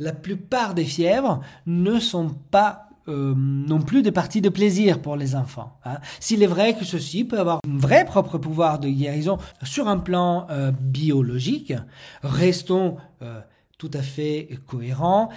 la 0.00 0.12
plupart 0.12 0.74
des 0.74 0.84
fièvres 0.84 1.40
ne 1.66 2.00
sont 2.00 2.30
pas 2.50 2.88
euh, 3.08 3.34
non 3.36 3.80
plus 3.80 4.02
des 4.02 4.12
parties 4.12 4.40
de 4.40 4.48
plaisir 4.48 5.02
pour 5.02 5.16
les 5.16 5.34
enfants. 5.34 5.78
Hein. 5.84 5.98
S'il 6.20 6.42
est 6.42 6.46
vrai 6.46 6.76
que 6.76 6.84
ceci 6.84 7.24
peut 7.24 7.38
avoir 7.38 7.60
un 7.66 7.78
vrai 7.78 8.04
propre 8.04 8.38
pouvoir 8.38 8.78
de 8.78 8.88
guérison 8.88 9.38
sur 9.62 9.88
un 9.88 9.98
plan 9.98 10.46
euh, 10.50 10.70
biologique, 10.70 11.72
restons 12.22 12.96
euh, 13.22 13.40
tout 13.78 13.90
à 13.94 14.02
fait 14.02 14.48
cohérents 14.66 15.30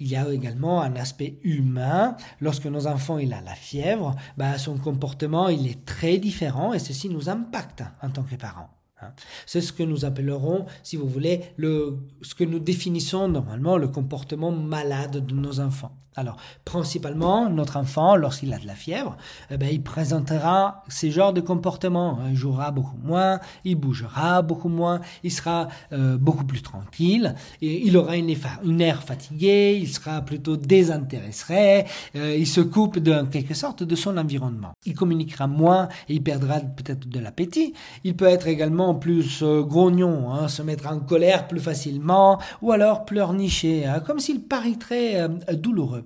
il 0.00 0.08
y 0.08 0.16
a 0.16 0.26
également 0.32 0.80
un 0.80 0.96
aspect 0.96 1.38
humain. 1.42 2.16
Lorsque 2.40 2.64
nos 2.64 2.86
enfants 2.86 3.16
a 3.18 3.22
la 3.22 3.54
fièvre, 3.54 4.16
bah, 4.38 4.56
son 4.56 4.78
comportement 4.78 5.48
il 5.48 5.66
est 5.68 5.84
très 5.84 6.16
différent 6.16 6.72
et 6.72 6.78
ceci 6.78 7.10
nous 7.10 7.28
impacte 7.28 7.84
en 8.02 8.08
tant 8.08 8.22
que 8.22 8.34
parents. 8.34 8.70
Hein. 9.02 9.12
C'est 9.46 9.60
ce 9.60 9.72
que 9.72 9.82
nous 9.82 10.04
appellerons, 10.04 10.66
si 10.82 10.96
vous 10.96 11.06
voulez, 11.06 11.42
le, 11.56 11.98
ce 12.22 12.34
que 12.34 12.44
nous 12.44 12.58
définissons 12.58 13.28
normalement 13.28 13.76
le 13.76 13.88
comportement 13.88 14.50
malade 14.50 15.24
de 15.24 15.34
nos 15.34 15.60
enfants. 15.60 15.92
Alors, 16.20 16.36
principalement, 16.66 17.48
notre 17.48 17.78
enfant, 17.78 18.14
lorsqu'il 18.14 18.52
a 18.52 18.58
de 18.58 18.66
la 18.66 18.74
fièvre, 18.74 19.16
eh 19.50 19.56
ben, 19.56 19.70
il 19.72 19.82
présentera 19.82 20.84
ces 20.86 21.10
genres 21.10 21.32
de 21.32 21.40
comportements. 21.40 22.18
Il 22.28 22.36
jouera 22.36 22.70
beaucoup 22.72 22.98
moins, 23.02 23.40
il 23.64 23.76
bougera 23.76 24.42
beaucoup 24.42 24.68
moins, 24.68 25.00
il 25.24 25.32
sera 25.32 25.68
euh, 25.92 26.18
beaucoup 26.18 26.44
plus 26.44 26.60
tranquille, 26.60 27.34
il 27.62 27.96
aura 27.96 28.18
une, 28.18 28.34
une 28.64 28.82
air 28.82 29.02
fatigué, 29.02 29.78
il 29.80 29.88
sera 29.88 30.20
plutôt 30.20 30.58
désintéressé, 30.58 31.86
euh, 32.14 32.36
il 32.36 32.46
se 32.46 32.60
coupe 32.60 32.98
en 33.08 33.24
quelque 33.24 33.54
sorte 33.54 33.82
de 33.82 33.96
son 33.96 34.18
environnement. 34.18 34.72
Il 34.84 34.94
communiquera 34.94 35.46
moins 35.46 35.88
et 36.10 36.16
il 36.16 36.22
perdra 36.22 36.60
peut-être 36.60 37.08
de 37.08 37.18
l'appétit. 37.18 37.72
Il 38.04 38.14
peut 38.14 38.26
être 38.26 38.46
également 38.46 38.94
plus 38.94 39.42
euh, 39.42 39.62
grognon, 39.62 40.34
hein, 40.34 40.48
se 40.48 40.60
mettre 40.60 40.86
en 40.86 41.00
colère 41.00 41.48
plus 41.48 41.60
facilement, 41.60 42.38
ou 42.60 42.72
alors 42.72 43.06
pleurnicher, 43.06 43.86
hein, 43.86 44.00
comme 44.00 44.20
s'il 44.20 44.42
paraîtrait 44.42 45.26
douloureux. 45.54 46.04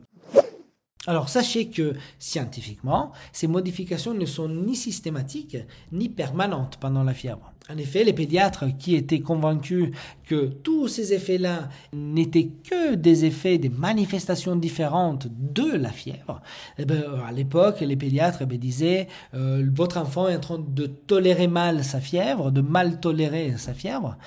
Alors 1.06 1.28
sachez 1.28 1.68
que 1.68 1.94
scientifiquement, 2.18 3.12
ces 3.32 3.46
modifications 3.46 4.14
ne 4.14 4.24
sont 4.24 4.48
ni 4.48 4.74
systématiques 4.74 5.58
ni 5.92 6.08
permanentes 6.08 6.78
pendant 6.78 7.02
la 7.02 7.12
fièvre. 7.12 7.52
En 7.70 7.78
effet, 7.78 8.04
les 8.04 8.12
pédiatres 8.12 8.76
qui 8.78 8.94
étaient 8.94 9.20
convaincus 9.20 9.90
que 10.26 10.48
tous 10.48 10.86
ces 10.86 11.14
effets-là 11.14 11.70
n'étaient 11.94 12.48
que 12.48 12.94
des 12.94 13.24
effets, 13.24 13.56
des 13.56 13.70
manifestations 13.70 14.54
différentes 14.54 15.28
de 15.30 15.74
la 15.74 15.88
fièvre, 15.88 16.42
eh 16.78 16.84
ben, 16.84 17.02
à 17.26 17.32
l'époque, 17.32 17.80
les 17.80 17.96
pédiatres 17.96 18.40
eh 18.42 18.46
ben, 18.46 18.58
disaient 18.58 19.08
euh, 19.32 19.66
votre 19.74 19.96
enfant 19.96 20.28
est 20.28 20.36
en 20.36 20.40
train 20.40 20.58
de 20.58 20.86
tolérer 20.86 21.46
mal 21.46 21.84
sa 21.84 22.00
fièvre, 22.00 22.50
de 22.50 22.60
mal 22.60 23.00
tolérer 23.00 23.54
sa 23.56 23.72
fièvre. 23.72 24.18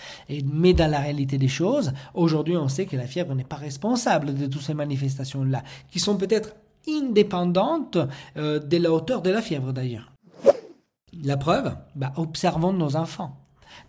Mais 0.46 0.74
dans 0.74 0.90
la 0.90 1.00
réalité 1.00 1.38
des 1.38 1.48
choses, 1.48 1.94
aujourd'hui, 2.16 2.58
on 2.58 2.70
sait 2.70 2.88
que 2.88 2.98
la 2.98 3.06
fièvre 3.06 3.36
n'est 3.36 3.44
pas 3.44 3.56
responsable 3.56 4.34
de 4.34 4.48
toutes 4.48 4.64
ces 4.64 4.74
manifestations-là, 4.74 5.64
qui 5.92 6.00
sont 6.00 6.18
peut-être 6.18 6.56
indépendante 6.88 7.98
euh, 8.38 8.60
de 8.60 8.78
la 8.78 8.92
hauteur 8.92 9.22
de 9.22 9.30
la 9.30 9.42
fièvre 9.42 9.74
d'ailleurs. 9.74 10.12
La 11.24 11.38
preuve, 11.38 11.76
bah, 11.96 12.14
observons 12.16 12.74
nos 12.74 12.96
enfants. 12.96 13.38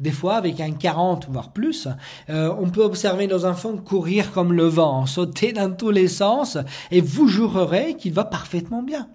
Des 0.00 0.10
fois, 0.10 0.36
avec 0.36 0.60
un 0.60 0.72
40, 0.72 1.28
voire 1.30 1.52
plus, 1.52 1.88
euh, 2.30 2.54
on 2.58 2.70
peut 2.70 2.82
observer 2.82 3.26
nos 3.26 3.44
enfants 3.44 3.76
courir 3.76 4.32
comme 4.32 4.52
le 4.52 4.66
vent, 4.66 5.06
sauter 5.06 5.52
dans 5.52 5.74
tous 5.74 5.90
les 5.90 6.08
sens, 6.08 6.58
et 6.90 7.00
vous 7.00 7.26
jurerez 7.26 7.94
qu'il 7.96 8.12
va 8.12 8.24
parfaitement 8.24 8.82
bien. 8.82 9.08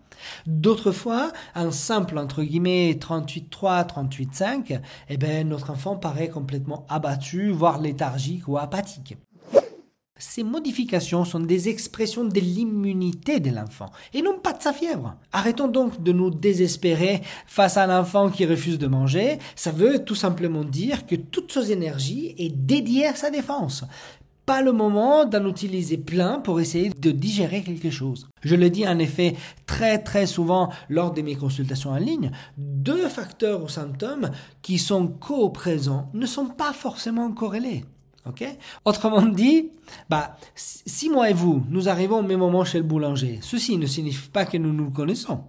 D'autres 0.45 0.91
fois, 0.91 1.31
un 1.55 1.71
simple, 1.71 2.17
entre 2.17 2.43
guillemets, 2.43 2.97
38.3, 2.99 3.87
38.5, 3.87 4.79
eh 5.09 5.17
ben, 5.17 5.47
notre 5.47 5.71
enfant 5.71 5.95
paraît 5.95 6.29
complètement 6.29 6.85
abattu, 6.89 7.51
voire 7.51 7.79
léthargique 7.79 8.47
ou 8.47 8.57
apathique. 8.57 9.17
Ces 10.19 10.43
modifications 10.43 11.25
sont 11.25 11.39
des 11.39 11.69
expressions 11.69 12.23
de 12.23 12.39
l'immunité 12.39 13.39
de 13.39 13.49
l'enfant 13.49 13.91
et 14.13 14.21
non 14.21 14.37
pas 14.37 14.53
de 14.53 14.61
sa 14.61 14.71
fièvre. 14.71 15.15
Arrêtons 15.31 15.67
donc 15.67 16.03
de 16.03 16.11
nous 16.11 16.29
désespérer 16.29 17.21
face 17.47 17.77
à 17.77 17.83
un 17.83 17.99
enfant 17.99 18.29
qui 18.29 18.45
refuse 18.45 18.77
de 18.77 18.87
manger. 18.87 19.39
Ça 19.55 19.71
veut 19.71 20.05
tout 20.05 20.15
simplement 20.15 20.63
dire 20.63 21.07
que 21.07 21.15
toute 21.15 21.51
son 21.51 21.63
énergie 21.63 22.35
est 22.37 22.55
dédiée 22.55 23.07
à 23.07 23.15
sa 23.15 23.31
défense. 23.31 23.85
Pas 24.45 24.61
le 24.61 24.71
moment 24.71 25.25
d'en 25.25 25.47
utiliser 25.47 25.97
plein 25.97 26.39
pour 26.39 26.59
essayer 26.59 26.89
de 26.89 27.11
digérer 27.11 27.63
quelque 27.63 27.89
chose. 27.89 28.27
Je 28.43 28.55
le 28.55 28.69
dis 28.69 28.87
en 28.87 28.99
effet 28.99 29.35
très 29.65 29.97
très 29.97 30.27
souvent 30.27 30.69
lors 30.89 31.11
de 31.11 31.21
mes 31.21 31.35
consultations 31.35 31.91
en 31.91 31.97
ligne, 31.97 32.31
deux 32.57 33.09
facteurs 33.09 33.63
ou 33.63 33.67
symptômes 33.67 34.29
qui 34.61 34.77
sont 34.77 35.07
co-présents 35.07 36.09
ne 36.13 36.25
sont 36.25 36.47
pas 36.47 36.73
forcément 36.73 37.31
corrélés. 37.31 37.85
Autrement 38.85 39.25
dit, 39.25 39.71
bah, 40.09 40.37
si 40.55 41.09
moi 41.09 41.29
et 41.29 41.33
vous, 41.33 41.63
nous 41.69 41.89
arrivons 41.89 42.19
au 42.19 42.23
même 42.23 42.39
moment 42.39 42.63
chez 42.63 42.77
le 42.77 42.83
boulanger, 42.83 43.39
ceci 43.41 43.77
ne 43.77 43.85
signifie 43.85 44.29
pas 44.29 44.45
que 44.45 44.57
nous 44.57 44.73
nous 44.73 44.89
connaissons. 44.89 45.43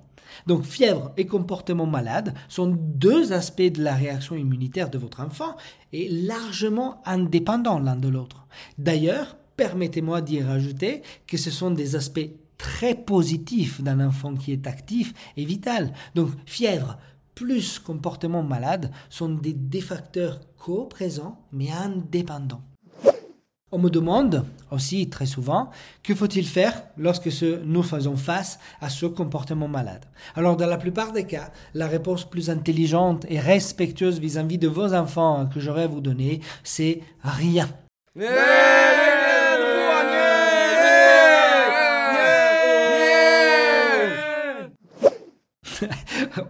Donc 0.46 0.64
fièvre 0.64 1.12
et 1.16 1.26
comportement 1.26 1.86
malade 1.86 2.34
sont 2.48 2.66
deux 2.66 3.32
aspects 3.32 3.62
de 3.62 3.82
la 3.82 3.94
réaction 3.94 4.34
immunitaire 4.36 4.90
de 4.90 4.98
votre 4.98 5.20
enfant 5.20 5.56
et 5.92 6.08
largement 6.08 7.00
indépendants 7.06 7.78
l'un 7.78 7.96
de 7.96 8.08
l'autre. 8.08 8.46
D'ailleurs, 8.78 9.36
permettez-moi 9.56 10.20
d'y 10.20 10.42
rajouter 10.42 11.02
que 11.26 11.36
ce 11.36 11.50
sont 11.50 11.70
des 11.70 11.96
aspects 11.96 12.30
très 12.58 12.94
positifs 12.94 13.80
d'un 13.80 14.04
enfant 14.04 14.34
qui 14.34 14.52
est 14.52 14.66
actif 14.66 15.12
et 15.36 15.44
vital. 15.44 15.92
Donc 16.14 16.30
fièvre 16.46 16.98
plus 17.34 17.78
comportement 17.78 18.42
malade 18.42 18.90
sont 19.10 19.28
des 19.28 19.52
défacteurs 19.52 20.40
co-présents 20.58 21.38
mais 21.52 21.70
indépendants. 21.70 22.62
On 23.72 23.78
me 23.78 23.90
demande 23.90 24.44
aussi 24.70 25.10
très 25.10 25.26
souvent 25.26 25.70
que 26.04 26.14
faut-il 26.14 26.46
faire 26.46 26.84
lorsque 26.96 27.28
nous 27.64 27.82
faisons 27.82 28.16
face 28.16 28.60
à 28.80 28.88
ce 28.88 29.06
comportement 29.06 29.66
malade? 29.66 30.04
Alors 30.36 30.56
dans 30.56 30.68
la 30.68 30.76
plupart 30.76 31.10
des 31.10 31.24
cas, 31.24 31.50
la 31.74 31.88
réponse 31.88 32.24
plus 32.24 32.50
intelligente 32.50 33.26
et 33.28 33.40
respectueuse 33.40 34.20
vis-à-vis 34.20 34.58
de 34.58 34.68
vos 34.68 34.94
enfants 34.94 35.48
que 35.52 35.58
j'aurais 35.58 35.84
à 35.84 35.88
vous 35.88 36.00
donner, 36.00 36.40
c'est 36.62 37.00
rien. 37.24 37.68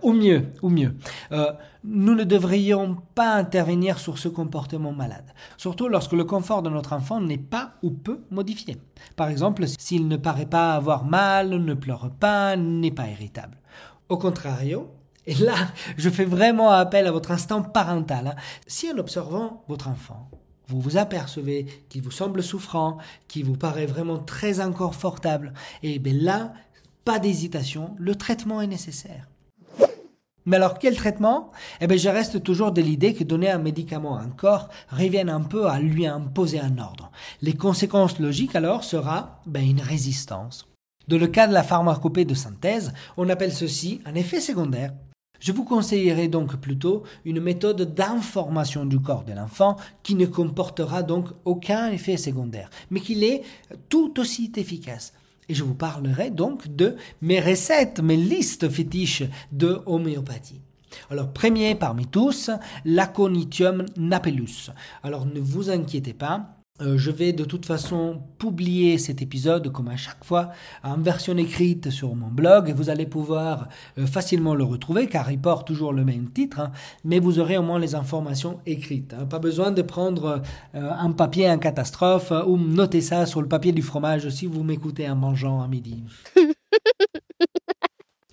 Ou 0.04 0.12
mieux, 0.12 0.50
ou 0.62 0.68
mieux. 0.68 0.94
Euh, 1.32 1.50
nous 1.82 2.14
ne 2.14 2.24
devrions 2.24 2.98
pas 3.14 3.34
intervenir 3.34 3.98
sur 3.98 4.18
ce 4.18 4.28
comportement 4.28 4.92
malade, 4.92 5.34
surtout 5.56 5.88
lorsque 5.88 6.12
le 6.12 6.24
confort 6.24 6.62
de 6.62 6.68
notre 6.68 6.92
enfant 6.92 7.20
n'est 7.20 7.38
pas 7.38 7.72
ou 7.82 7.90
peu 7.90 8.20
modifié. 8.30 8.76
Par 9.16 9.28
exemple, 9.28 9.64
s'il 9.66 10.06
ne 10.06 10.18
paraît 10.18 10.46
pas 10.46 10.74
avoir 10.74 11.06
mal, 11.06 11.48
ne 11.48 11.74
pleure 11.74 12.10
pas, 12.20 12.54
n'est 12.56 12.90
pas 12.90 13.08
irritable. 13.08 13.56
Au 14.10 14.18
contrario, 14.18 14.90
et 15.26 15.34
là, 15.34 15.54
je 15.96 16.10
fais 16.10 16.26
vraiment 16.26 16.70
appel 16.70 17.06
à 17.06 17.12
votre 17.12 17.30
instant 17.30 17.62
parental. 17.62 18.28
Hein. 18.28 18.40
Si 18.66 18.92
en 18.92 18.98
observant 18.98 19.64
votre 19.68 19.88
enfant, 19.88 20.30
vous 20.68 20.80
vous 20.80 20.98
apercevez 20.98 21.66
qu'il 21.88 22.02
vous 22.02 22.10
semble 22.10 22.42
souffrant, 22.42 22.98
qu'il 23.26 23.46
vous 23.46 23.56
paraît 23.56 23.86
vraiment 23.86 24.18
très 24.18 24.60
inconfortable, 24.60 25.54
et 25.82 25.94
eh 25.94 25.98
bien 25.98 26.14
là, 26.14 26.52
pas 27.06 27.18
d'hésitation, 27.18 27.94
le 27.98 28.14
traitement 28.14 28.60
est 28.60 28.66
nécessaire. 28.66 29.28
Mais 30.46 30.56
alors 30.56 30.78
quel 30.78 30.94
traitement? 30.94 31.50
Eh 31.80 31.86
bien 31.86 31.96
je 31.96 32.08
reste 32.08 32.42
toujours 32.42 32.72
de 32.72 32.82
l'idée 32.82 33.14
que 33.14 33.24
donner 33.24 33.50
un 33.50 33.58
médicament 33.58 34.16
à 34.16 34.22
un 34.22 34.28
corps 34.28 34.68
revienne 34.90 35.30
un 35.30 35.40
peu 35.40 35.66
à 35.66 35.78
lui 35.80 36.06
imposer 36.06 36.60
un 36.60 36.78
ordre. 36.78 37.10
Les 37.40 37.54
conséquences 37.54 38.18
logiques 38.18 38.54
alors 38.54 38.84
sera 38.84 39.40
ben, 39.46 39.66
une 39.66 39.80
résistance. 39.80 40.68
Dans 41.08 41.18
le 41.18 41.26
cas 41.26 41.46
de 41.46 41.52
la 41.52 41.62
pharmacopée 41.62 42.24
de 42.24 42.34
synthèse, 42.34 42.92
on 43.16 43.28
appelle 43.28 43.52
ceci 43.52 44.00
un 44.04 44.14
effet 44.14 44.40
secondaire. 44.40 44.92
Je 45.40 45.52
vous 45.52 45.64
conseillerais 45.64 46.28
donc 46.28 46.56
plutôt 46.56 47.02
une 47.24 47.40
méthode 47.40 47.94
d'information 47.94 48.86
du 48.86 49.00
corps 49.00 49.24
de 49.24 49.32
l'enfant 49.32 49.76
qui 50.02 50.14
ne 50.14 50.24
comportera 50.24 51.02
donc 51.02 51.28
aucun 51.44 51.90
effet 51.90 52.16
secondaire, 52.16 52.70
mais 52.90 53.00
qui 53.00 53.22
est 53.24 53.42
tout 53.88 54.18
aussi 54.20 54.52
efficace. 54.56 55.12
Et 55.48 55.54
je 55.54 55.64
vous 55.64 55.74
parlerai 55.74 56.30
donc 56.30 56.74
de 56.74 56.96
mes 57.20 57.40
recettes, 57.40 58.00
mes 58.00 58.16
listes 58.16 58.68
fétiches 58.68 59.24
de 59.52 59.80
homéopathie. 59.86 60.60
Alors, 61.10 61.32
premier 61.32 61.74
parmi 61.74 62.06
tous, 62.06 62.50
l'aconitum 62.84 63.84
napellus. 63.96 64.70
Alors, 65.02 65.26
ne 65.26 65.40
vous 65.40 65.70
inquiétez 65.70 66.14
pas, 66.14 66.56
euh, 66.82 66.98
je 66.98 67.12
vais 67.12 67.32
de 67.32 67.44
toute 67.44 67.66
façon 67.66 68.20
publier 68.36 68.98
cet 68.98 69.22
épisode 69.22 69.70
comme 69.70 69.86
à 69.86 69.96
chaque 69.96 70.24
fois 70.24 70.50
en 70.82 70.96
version 70.96 71.36
écrite 71.36 71.90
sur 71.90 72.16
mon 72.16 72.26
blog 72.26 72.68
et 72.68 72.72
vous 72.72 72.90
allez 72.90 73.06
pouvoir 73.06 73.68
euh, 73.96 74.08
facilement 74.08 74.56
le 74.56 74.64
retrouver 74.64 75.06
car 75.06 75.30
il 75.30 75.40
porte 75.40 75.68
toujours 75.68 75.92
le 75.92 76.04
même 76.04 76.30
titre, 76.30 76.58
hein, 76.58 76.72
mais 77.04 77.20
vous 77.20 77.38
aurez 77.38 77.56
au 77.58 77.62
moins 77.62 77.78
les 77.78 77.94
informations 77.94 78.58
écrites. 78.66 79.14
Hein. 79.14 79.26
Pas 79.26 79.38
besoin 79.38 79.70
de 79.70 79.82
prendre 79.82 80.42
euh, 80.74 80.90
un 80.98 81.12
papier 81.12 81.48
en 81.48 81.58
catastrophe 81.58 82.32
ou 82.44 82.56
noter 82.56 83.02
ça 83.02 83.24
sur 83.24 83.40
le 83.40 83.46
papier 83.46 83.70
du 83.70 83.82
fromage 83.82 84.28
si 84.30 84.46
vous 84.46 84.64
m'écoutez 84.64 85.08
en 85.08 85.14
mangeant 85.14 85.62
à 85.62 85.68
midi. 85.68 86.02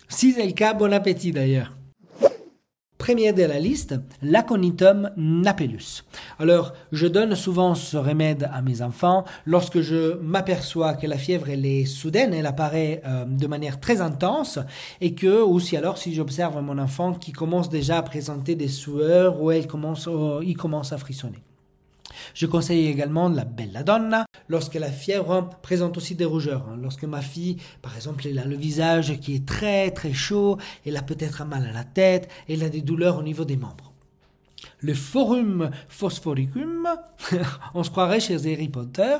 si 0.10 0.32
c'est 0.32 0.48
le 0.48 0.54
cas, 0.54 0.74
bon 0.74 0.92
appétit 0.92 1.32
d'ailleurs. 1.32 1.74
Premier 3.02 3.34
de 3.34 3.42
la 3.42 3.58
liste, 3.58 3.96
l'aconitum 4.22 5.10
napellus. 5.18 6.04
Alors, 6.38 6.74
je 6.92 7.08
donne 7.08 7.34
souvent 7.34 7.74
ce 7.74 7.98
remède 7.98 8.48
à 8.54 8.62
mes 8.62 8.84
enfants 8.84 9.26
lorsque 9.48 9.82
je 9.82 10.20
m'aperçois 10.22 10.94
que 10.94 11.08
la 11.08 11.18
fièvre 11.18 11.50
est 11.50 11.86
soudaine, 11.86 12.32
elle 12.32 12.46
apparaît 12.46 13.02
euh, 13.08 13.26
de 13.26 13.48
manière 13.48 13.80
très 13.80 14.02
intense 14.02 14.60
et 15.02 15.16
que, 15.16 15.42
ou 15.42 15.60
si 15.60 15.76
alors 15.76 15.98
si 15.98 16.14
j'observe 16.14 16.62
mon 16.62 16.78
enfant 16.78 17.16
qui 17.16 17.32
commence 17.32 17.70
déjà 17.70 17.98
à 17.98 18.04
présenter 18.04 18.54
des 18.54 18.68
sueurs 18.68 19.42
ou 19.42 19.52
il 19.52 19.66
commence 19.66 20.94
à 20.94 20.98
frissonner. 21.00 21.42
Je 22.34 22.46
conseille 22.46 22.88
également 22.88 23.30
la 23.30 23.46
belladonna 23.46 24.26
lorsque 24.48 24.76
la 24.76 24.92
fièvre 24.92 25.50
présente 25.62 25.98
aussi 25.98 26.16
des 26.16 26.26
rougeurs. 26.26 26.66
Hein. 26.70 26.78
Lorsque 26.82 27.04
ma 27.04 27.22
fille, 27.22 27.58
par 27.82 27.96
exemple, 27.96 28.28
elle 28.28 28.40
a 28.40 28.46
le 28.46 28.56
visage 28.56 29.20
qui 29.20 29.36
est 29.36 29.46
très 29.46 29.92
très 29.92 30.14
chaud, 30.14 30.58
elle 30.86 30.98
a 30.98 31.02
peut-être 31.02 31.46
mal 31.46 31.66
à 31.66 31.72
la 31.72 31.84
tête, 31.84 32.30
elle 32.50 32.64
a 32.64 32.70
des 32.70 32.82
douleurs 32.82 33.18
au 33.18 33.24
niveau 33.24 33.46
des 33.46 33.58
membres. 33.58 33.92
Le 34.80 34.94
forum 34.94 35.72
phosphoricum, 35.90 36.88
on 37.74 37.84
se 37.84 37.90
croirait 37.90 38.20
chez 38.20 38.36
Harry 38.36 38.70
Potter. 38.70 39.18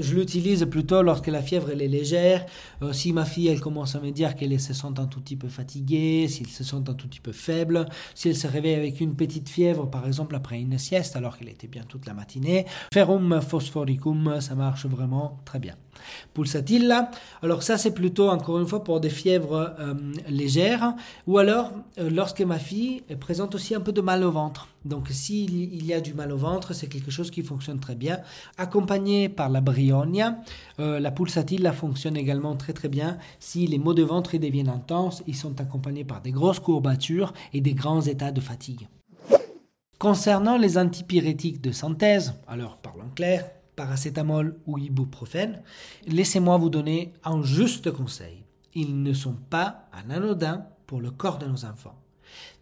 Je 0.00 0.14
l'utilise 0.14 0.64
plutôt 0.64 1.02
lorsque 1.02 1.26
la 1.26 1.42
fièvre 1.42 1.70
est 1.70 1.76
légère. 1.76 2.46
Euh, 2.82 2.92
si 2.92 3.12
ma 3.12 3.26
fille 3.26 3.48
elle 3.48 3.60
commence 3.60 3.94
à 3.94 4.00
me 4.00 4.10
dire 4.10 4.34
qu'elle 4.34 4.58
se 4.58 4.72
sent 4.72 4.86
un 4.96 5.06
tout 5.06 5.20
petit 5.20 5.36
peu 5.36 5.48
fatiguée, 5.48 6.26
s'il 6.28 6.46
se 6.46 6.64
sent 6.64 6.76
un 6.76 6.94
tout 6.94 7.06
petit 7.06 7.20
peu 7.20 7.32
faible, 7.32 7.86
si 8.14 8.28
elle 8.28 8.36
se 8.36 8.46
réveille 8.46 8.74
avec 8.74 9.00
une 9.00 9.14
petite 9.14 9.48
fièvre 9.48 9.86
par 9.86 10.06
exemple 10.06 10.34
après 10.34 10.58
une 10.58 10.78
sieste 10.78 11.16
alors 11.16 11.36
qu'elle 11.36 11.50
était 11.50 11.66
bien 11.66 11.82
toute 11.86 12.06
la 12.06 12.14
matinée, 12.14 12.66
Ferrum 12.92 13.40
phosphoricum 13.42 14.40
ça 14.40 14.54
marche 14.54 14.86
vraiment 14.86 15.38
très 15.44 15.58
bien. 15.58 15.74
Pulsatilla, 16.32 17.10
alors 17.42 17.62
ça 17.62 17.76
c'est 17.76 17.92
plutôt 17.92 18.30
encore 18.30 18.58
une 18.58 18.66
fois 18.66 18.82
pour 18.82 19.00
des 19.00 19.10
fièvres 19.10 19.74
euh, 19.78 19.94
légères 20.28 20.94
ou 21.26 21.36
alors 21.36 21.72
euh, 21.98 22.08
lorsque 22.08 22.40
ma 22.40 22.58
fille 22.58 23.02
présente 23.20 23.54
aussi 23.54 23.74
un 23.74 23.80
peu 23.80 23.92
de 23.92 24.00
mal 24.00 24.24
au 24.24 24.30
ventre. 24.30 24.68
Donc 24.84 25.08
s'il 25.08 25.84
y 25.84 25.92
a 25.92 26.00
du 26.00 26.14
mal 26.14 26.32
au 26.32 26.36
ventre, 26.36 26.72
c'est 26.72 26.86
quelque 26.86 27.10
chose 27.10 27.30
qui 27.30 27.42
fonctionne 27.42 27.80
très 27.80 27.94
bien. 27.94 28.20
Accompagné 28.56 29.28
par 29.28 29.50
la 29.50 29.60
brionia, 29.60 30.38
euh, 30.78 30.98
la 31.00 31.12
fonctionne 31.72 32.16
également 32.16 32.56
très 32.56 32.72
très 32.72 32.88
bien. 32.88 33.18
Si 33.38 33.66
les 33.66 33.78
maux 33.78 33.94
de 33.94 34.02
ventre 34.02 34.36
deviennent 34.38 34.68
intenses, 34.68 35.22
ils 35.26 35.36
sont 35.36 35.60
accompagnés 35.60 36.04
par 36.04 36.22
des 36.22 36.32
grosses 36.32 36.60
courbatures 36.60 37.34
et 37.52 37.60
des 37.60 37.74
grands 37.74 38.00
états 38.00 38.32
de 38.32 38.40
fatigue. 38.40 38.88
Concernant 39.98 40.56
les 40.56 40.78
antipyrétiques 40.78 41.60
de 41.60 41.72
synthèse, 41.72 42.32
alors 42.48 42.78
parlons 42.78 43.10
clair, 43.14 43.50
paracétamol 43.76 44.56
ou 44.66 44.78
ibuprofène, 44.78 45.62
laissez-moi 46.06 46.56
vous 46.56 46.70
donner 46.70 47.12
un 47.22 47.42
juste 47.42 47.90
conseil. 47.90 48.44
Ils 48.74 49.02
ne 49.02 49.12
sont 49.12 49.36
pas 49.50 49.88
un 49.92 50.10
anodin 50.10 50.64
pour 50.86 51.02
le 51.02 51.10
corps 51.10 51.38
de 51.38 51.46
nos 51.46 51.66
enfants. 51.66 51.98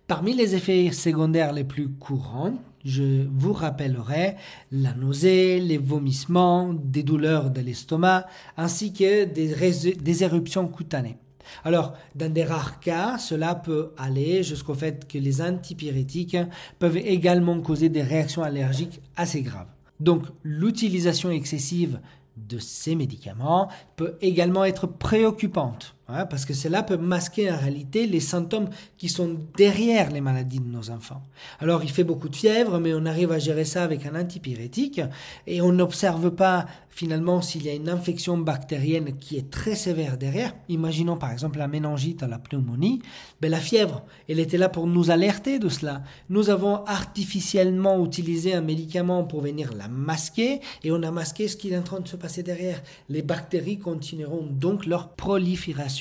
Parmi 0.09 0.33
les 0.33 0.55
effets 0.55 0.91
secondaires 0.91 1.53
les 1.53 1.65
plus 1.65 1.91
courants, 1.91 2.55
je 2.83 3.27
vous 3.31 3.53
rappellerai 3.53 4.37
la 4.73 4.95
nausée, 4.95 5.61
les 5.61 5.77
vomissements, 5.77 6.73
des 6.73 7.03
douleurs 7.03 7.51
de 7.51 7.61
l'estomac, 7.61 8.25
ainsi 8.57 8.95
que 8.95 9.25
des, 9.27 10.25
éruptions 10.25 10.67
cutanées. 10.67 11.19
Alors, 11.63 11.93
dans 12.15 12.33
des 12.33 12.45
rares 12.45 12.81
cas, 12.81 13.19
cela 13.19 13.55
peut 13.55 13.93
aller 13.99 14.43
jusqu'au 14.43 14.73
fait 14.73 15.07
que 15.07 15.19
les 15.19 15.43
antipyrétiques 15.43 16.39
peuvent 16.79 16.97
également 16.97 17.61
causer 17.61 17.91
des 17.91 18.03
réactions 18.03 18.43
allergiques 18.43 19.03
assez 19.15 19.43
graves. 19.43 19.69
Donc 20.01 20.23
l'utilisation 20.43 21.31
excessive 21.31 22.01
de 22.35 22.59
ces 22.59 22.95
médicaments 22.95 23.69
peut 23.97 24.17
également 24.23 24.65
être 24.65 24.87
préoccupante 24.87 25.98
Parce 26.09 26.47
que 26.47 26.55
cela 26.55 26.83
peut 26.83 26.97
masquer 26.97 27.53
en 27.53 27.59
réalité 27.59 28.07
les 28.07 28.21
symptômes 28.21 28.71
qui 28.97 29.11
sont 29.11 29.37
derrière 29.59 30.11
les 30.11 30.23
maladies 30.23 30.59
de 30.59 30.65
nos 30.65 30.89
enfants. 30.89 31.23
Alors 31.61 31.85
il 31.85 31.91
fait 31.91 32.03
beaucoup 32.03 32.31
de 32.31 32.37
fièvre, 32.37 32.79
mais 32.79 32.95
on 32.95 33.05
arrive 33.05 33.31
à 33.31 33.39
gérer 33.39 33.67
ça 33.67 33.85
avec 33.85 34.07
un 34.07 34.19
antipyrétique 34.19 35.03
et 35.47 35.61
on 35.61 35.71
n'observe 35.71 36.31
pas 36.31 36.65
finalement 36.89 37.43
s'il 37.43 37.65
y 37.65 37.69
a 37.69 37.75
une 37.75 37.91
infection 37.91 38.39
bactérienne 38.39 39.19
qui 39.19 39.37
est 39.37 39.51
très 39.51 39.75
sévère 39.75 40.17
derrière. 40.17 40.55
Imaginons 40.71 41.19
par 41.19 41.31
exemple 41.31 41.59
la 41.59 41.69
méningite, 41.69 42.23
la 42.23 42.39
pneumonie, 42.39 43.03
ben, 43.43 43.51
la 43.51 43.61
fièvre, 43.61 44.03
elle 44.31 44.41
était 44.41 44.57
là 44.57 44.71
pour 44.71 44.87
nous 44.87 45.11
alerter 45.11 45.59
de 45.59 45.69
cela. 45.69 46.03
Nous 46.31 46.49
avons 46.49 46.85
artificiellement 46.87 48.03
utilisé 48.03 48.55
un 48.55 48.63
médicament 48.63 49.25
pour 49.25 49.43
venir 49.43 49.75
la 49.75 49.89
masquer 49.89 50.61
et 50.83 50.91
on 50.91 51.03
a 51.03 51.11
masqué 51.11 51.49
ce 51.49 51.57
qui 51.59 51.71
est 51.71 51.77
en 51.77 51.83
train 51.83 52.01
de 52.01 52.09
se 52.09 52.17
passer 52.17 52.43
derrière. 52.43 52.83
Les 53.11 53.23
bactéries 53.23 53.79
continueront 53.79 54.47
donc 54.51 54.87
leur 54.87 55.11
prolifération. 55.11 55.98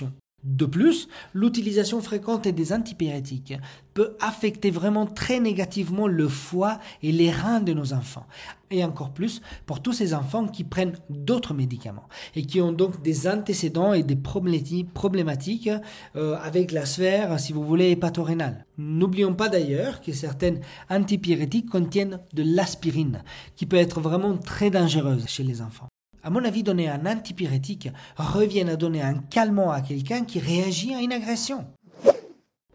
De 0.48 0.66
plus, 0.66 1.10
l'utilisation 1.34 2.00
fréquente 2.00 2.48
des 2.48 2.72
antipyrétiques 2.72 3.56
peut 3.94 4.16
affecter 4.22 4.72
vraiment 4.72 5.06
très 5.06 5.42
négativement 5.42 6.08
le 6.08 6.30
foie 6.30 6.80
et 7.04 7.12
les 7.12 7.30
reins 7.30 7.60
de 7.60 7.74
nos 7.74 7.92
enfants. 7.92 8.26
Et 8.72 8.82
encore 8.86 9.12
plus 9.12 9.42
pour 9.66 9.82
tous 9.82 9.92
ces 9.92 10.14
enfants 10.14 10.48
qui 10.48 10.64
prennent 10.64 10.98
d'autres 11.10 11.54
médicaments 11.54 12.08
et 12.34 12.46
qui 12.46 12.62
ont 12.62 12.72
donc 12.72 13.02
des 13.02 13.28
antécédents 13.28 13.92
et 13.92 14.04
des 14.04 14.16
problématiques 14.16 15.70
euh, 16.16 16.38
avec 16.42 16.72
la 16.72 16.86
sphère, 16.86 17.38
si 17.42 17.52
vous 17.52 17.66
voulez, 17.66 17.92
hépatorénale. 17.92 18.66
N'oublions 18.78 19.34
pas 19.34 19.50
d'ailleurs 19.50 20.00
que 20.00 20.14
certaines 20.14 20.62
antipyrétiques 20.90 21.70
contiennent 21.70 22.22
de 22.34 22.44
l'aspirine, 22.44 23.22
qui 23.58 23.66
peut 23.66 23.76
être 23.76 24.00
vraiment 24.00 24.38
très 24.38 24.70
dangereuse 24.70 25.28
chez 25.28 25.44
les 25.44 25.62
enfants. 25.62 25.90
À 26.28 26.30
mon 26.30 26.44
avis, 26.44 26.62
donner 26.62 26.90
un 26.90 27.06
antipyrétique 27.06 27.88
revient 28.18 28.70
à 28.70 28.76
donner 28.76 29.02
un 29.02 29.14
calmant 29.14 29.72
à 29.72 29.80
quelqu'un 29.80 30.26
qui 30.26 30.42
réagit 30.42 30.94
à 30.94 31.00
une 31.00 31.14
agression. 31.14 31.64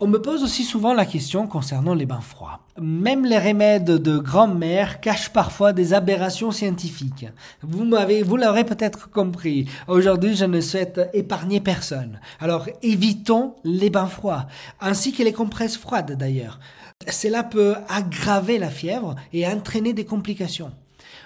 On 0.01 0.07
me 0.07 0.23
pose 0.23 0.43
aussi 0.43 0.65
souvent 0.65 0.95
la 0.95 1.05
question 1.05 1.47
concernant 1.47 1.93
les 1.93 2.07
bains 2.07 2.23
froids. 2.23 2.61
Même 2.81 3.27
les 3.27 3.39
remèdes 3.39 3.85
de 3.85 4.17
grand-mère 4.17 5.03
cachent 5.03 5.35
parfois 5.35 5.75
des 5.75 5.93
aberrations 5.93 6.51
scientifiques. 6.51 7.27
Vous 7.61 7.85
vous 8.25 8.37
l'aurez 8.39 8.65
peut-être 8.65 9.11
compris. 9.11 9.69
Aujourd'hui, 9.87 10.35
je 10.35 10.47
ne 10.47 10.63
souhaite 10.63 11.11
épargner 11.13 11.61
personne. 11.61 12.21
Alors, 12.41 12.71
évitons 12.81 13.57
les 13.65 13.91
bains 13.91 14.07
froids, 14.07 14.47
ainsi 14.81 15.13
que 15.13 15.23
les 15.23 15.35
compresses 15.35 15.77
froides 15.77 16.17
d'ailleurs. 16.17 16.59
Cela 17.07 17.43
peut 17.43 17.75
aggraver 17.91 18.59
la 18.59 18.71
fièvre 18.71 19.15
et 19.35 19.47
entraîner 19.47 19.93
des 19.93 20.07
complications. 20.07 20.73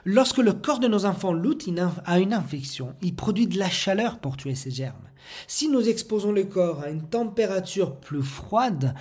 Lorsque 0.08 0.38
le 0.38 0.52
corps 0.52 0.78
de 0.78 0.86
nos 0.86 1.04
enfants 1.04 1.32
lutte 1.32 1.68
à 2.04 2.20
une 2.20 2.32
infection, 2.32 2.94
il 3.02 3.16
produit 3.16 3.48
de 3.48 3.58
la 3.58 3.68
chaleur 3.68 4.20
pour 4.20 4.36
tuer 4.36 4.54
ces 4.54 4.70
germes. 4.70 4.94
Si 5.48 5.68
nous 5.68 5.88
exposons 5.88 6.30
le 6.30 6.44
corps 6.44 6.82
à 6.82 6.90
une 6.90 7.02
température 7.02 7.96
plus 7.96 8.22
froide, 8.22 8.94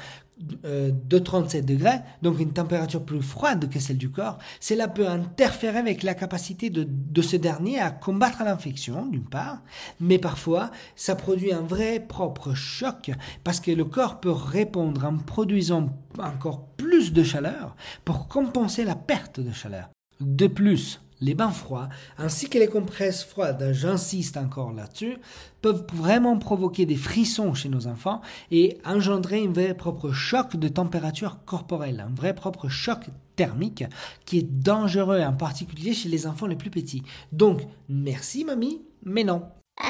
euh, 0.65 0.89
de 0.91 1.19
37 1.19 1.63
degrés, 1.63 1.99
donc 2.23 2.39
une 2.39 2.53
température 2.53 3.05
plus 3.05 3.21
froide 3.21 3.69
que 3.69 3.79
celle 3.79 3.99
du 3.99 4.09
corps, 4.09 4.39
cela 4.59 4.87
peut 4.87 5.07
interférer 5.07 5.77
avec 5.77 6.01
la 6.01 6.15
capacité 6.15 6.71
de, 6.71 6.87
de 6.89 7.21
ce 7.21 7.37
dernier 7.37 7.79
à 7.79 7.91
combattre 7.91 8.43
l'infection, 8.43 9.05
d'une 9.05 9.29
part, 9.29 9.61
mais 9.99 10.17
parfois 10.17 10.71
ça 10.95 11.15
produit 11.15 11.53
un 11.53 11.61
vrai 11.61 11.99
propre 11.99 12.55
choc 12.55 13.11
parce 13.43 13.59
que 13.59 13.69
le 13.69 13.85
corps 13.85 14.19
peut 14.19 14.31
répondre 14.31 15.05
en 15.05 15.17
produisant 15.17 15.95
encore 16.17 16.65
plus 16.77 17.13
de 17.13 17.21
chaleur 17.21 17.75
pour 18.03 18.27
compenser 18.27 18.83
la 18.83 18.95
perte 18.95 19.39
de 19.39 19.51
chaleur. 19.51 19.89
De 20.21 20.47
plus, 20.47 21.01
les 21.21 21.33
bains 21.33 21.51
froids, 21.51 21.89
ainsi 22.17 22.49
que 22.49 22.57
les 22.57 22.67
compresses 22.67 23.23
froides, 23.23 23.71
j'insiste 23.73 24.37
encore 24.37 24.71
là-dessus, 24.71 25.17
peuvent 25.61 25.85
vraiment 25.93 26.37
provoquer 26.37 26.85
des 26.85 26.95
frissons 26.95 27.53
chez 27.53 27.69
nos 27.69 27.87
enfants 27.87 28.21
et 28.51 28.77
engendrer 28.85 29.43
un 29.43 29.51
vrai 29.51 29.73
propre 29.73 30.11
choc 30.11 30.55
de 30.55 30.67
température 30.67 31.39
corporelle, 31.45 32.05
un 32.07 32.13
vrai 32.13 32.35
propre 32.35 32.69
choc 32.69 33.05
thermique 33.35 33.83
qui 34.25 34.39
est 34.39 34.49
dangereux 34.49 35.21
en 35.21 35.33
particulier 35.33 35.93
chez 35.93 36.09
les 36.09 36.27
enfants 36.27 36.47
les 36.47 36.55
plus 36.55 36.69
petits. 36.69 37.03
Donc, 37.31 37.61
merci 37.89 38.45
mamie, 38.45 38.81
mais 39.03 39.23
non. 39.23 39.43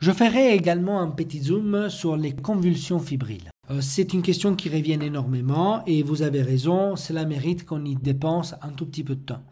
Je 0.00 0.10
ferai 0.10 0.54
également 0.54 1.00
un 1.00 1.08
petit 1.08 1.40
zoom 1.40 1.88
sur 1.88 2.16
les 2.16 2.34
convulsions 2.34 2.98
fibriles. 2.98 3.50
Euh, 3.72 3.80
c'est 3.80 4.12
une 4.12 4.22
question 4.22 4.54
qui 4.54 4.68
revient 4.68 4.98
énormément 5.00 5.82
et 5.86 6.02
vous 6.02 6.22
avez 6.22 6.42
raison, 6.42 6.96
cela 6.96 7.24
mérite 7.24 7.64
qu'on 7.64 7.84
y 7.84 7.94
dépense 7.94 8.54
un 8.62 8.70
tout 8.70 8.86
petit 8.86 9.04
peu 9.04 9.14
de 9.14 9.20
temps. 9.20 9.42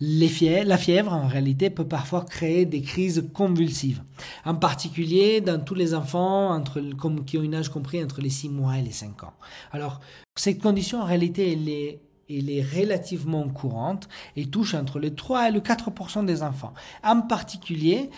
la 0.00 0.78
fièvre, 0.78 1.12
en 1.12 1.28
réalité, 1.28 1.70
peut 1.70 1.86
parfois 1.86 2.24
créer 2.24 2.64
des 2.64 2.82
crises 2.82 3.28
convulsives. 3.32 4.02
En 4.44 4.54
particulier 4.54 5.40
dans 5.40 5.62
tous 5.62 5.74
les 5.74 5.94
enfants 5.94 6.50
entre, 6.52 6.80
qui 7.24 7.38
ont 7.38 7.42
un 7.42 7.52
âge 7.52 7.68
compris 7.68 8.02
entre 8.02 8.20
les 8.20 8.30
6 8.30 8.48
mois 8.48 8.78
et 8.78 8.82
les 8.82 8.92
5 8.92 9.24
ans. 9.24 9.34
Alors, 9.72 10.00
cette 10.36 10.60
condition, 10.60 11.00
en 11.00 11.04
réalité, 11.04 11.52
elle 11.52 11.68
est 11.68 12.00
elle 12.32 12.48
est 12.48 12.62
relativement 12.62 13.48
courante 13.48 14.08
et 14.36 14.46
touche 14.46 14.74
entre 14.74 15.00
le 15.00 15.12
3 15.16 15.48
et 15.48 15.50
le 15.50 15.60
4 15.60 16.22
des 16.22 16.44
enfants. 16.44 16.72
En 17.02 17.22
particulier 17.22 18.08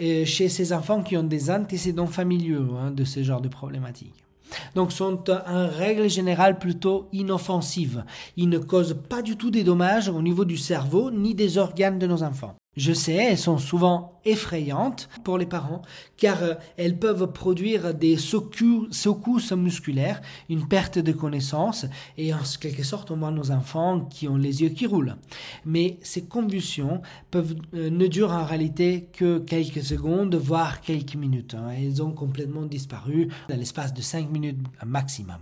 euh, 0.00 0.24
chez 0.24 0.48
ces 0.48 0.72
enfants 0.72 1.04
qui 1.04 1.16
ont 1.16 1.22
des 1.22 1.52
antécédents 1.52 2.08
familiaux 2.08 2.74
hein, 2.76 2.90
de 2.90 3.04
ce 3.04 3.22
genre 3.22 3.40
de 3.40 3.48
problématiques 3.48 4.24
donc 4.74 4.92
sont 4.92 5.24
en 5.30 5.68
règle 5.68 6.08
générale 6.08 6.58
plutôt 6.58 7.08
inoffensives. 7.12 8.04
Ils 8.36 8.48
ne 8.48 8.58
causent 8.58 8.96
pas 9.08 9.22
du 9.22 9.36
tout 9.36 9.50
des 9.50 9.64
dommages 9.64 10.08
au 10.08 10.22
niveau 10.22 10.44
du 10.44 10.56
cerveau 10.56 11.10
ni 11.10 11.34
des 11.34 11.58
organes 11.58 11.98
de 11.98 12.06
nos 12.06 12.22
enfants. 12.22 12.54
Je 12.76 12.92
sais, 12.92 13.14
elles 13.14 13.38
sont 13.38 13.58
souvent 13.58 14.20
effrayantes 14.24 15.08
pour 15.22 15.38
les 15.38 15.46
parents 15.46 15.82
car 16.16 16.42
euh, 16.42 16.54
elles 16.76 16.98
peuvent 16.98 17.32
produire 17.32 17.94
des 17.94 18.16
secousses 18.16 19.52
musculaires, 19.52 20.20
une 20.48 20.66
perte 20.66 20.98
de 20.98 21.12
connaissance 21.12 21.86
et 22.18 22.34
en 22.34 22.38
quelque 22.60 22.82
sorte 22.82 23.10
au 23.10 23.16
moins 23.16 23.30
nos 23.30 23.50
enfants 23.50 24.00
qui 24.00 24.26
ont 24.28 24.36
les 24.36 24.62
yeux 24.62 24.70
qui 24.70 24.86
roulent. 24.86 25.16
Mais 25.64 25.98
ces 26.02 26.24
convulsions 26.24 27.00
peuvent, 27.30 27.54
euh, 27.74 27.90
ne 27.90 28.06
durent 28.06 28.32
en 28.32 28.44
réalité 28.44 29.08
que 29.12 29.38
quelques 29.38 29.82
secondes, 29.82 30.34
voire 30.34 30.80
quelques 30.80 31.16
minutes. 31.16 31.54
Hein. 31.54 31.70
Elles 31.78 32.02
ont 32.02 32.12
complètement 32.12 32.66
disparu 32.66 33.28
dans 33.48 33.56
l'espace 33.56 33.94
de 33.94 34.02
5 34.02 34.30
minutes 34.30 34.58
maximum. 34.84 35.38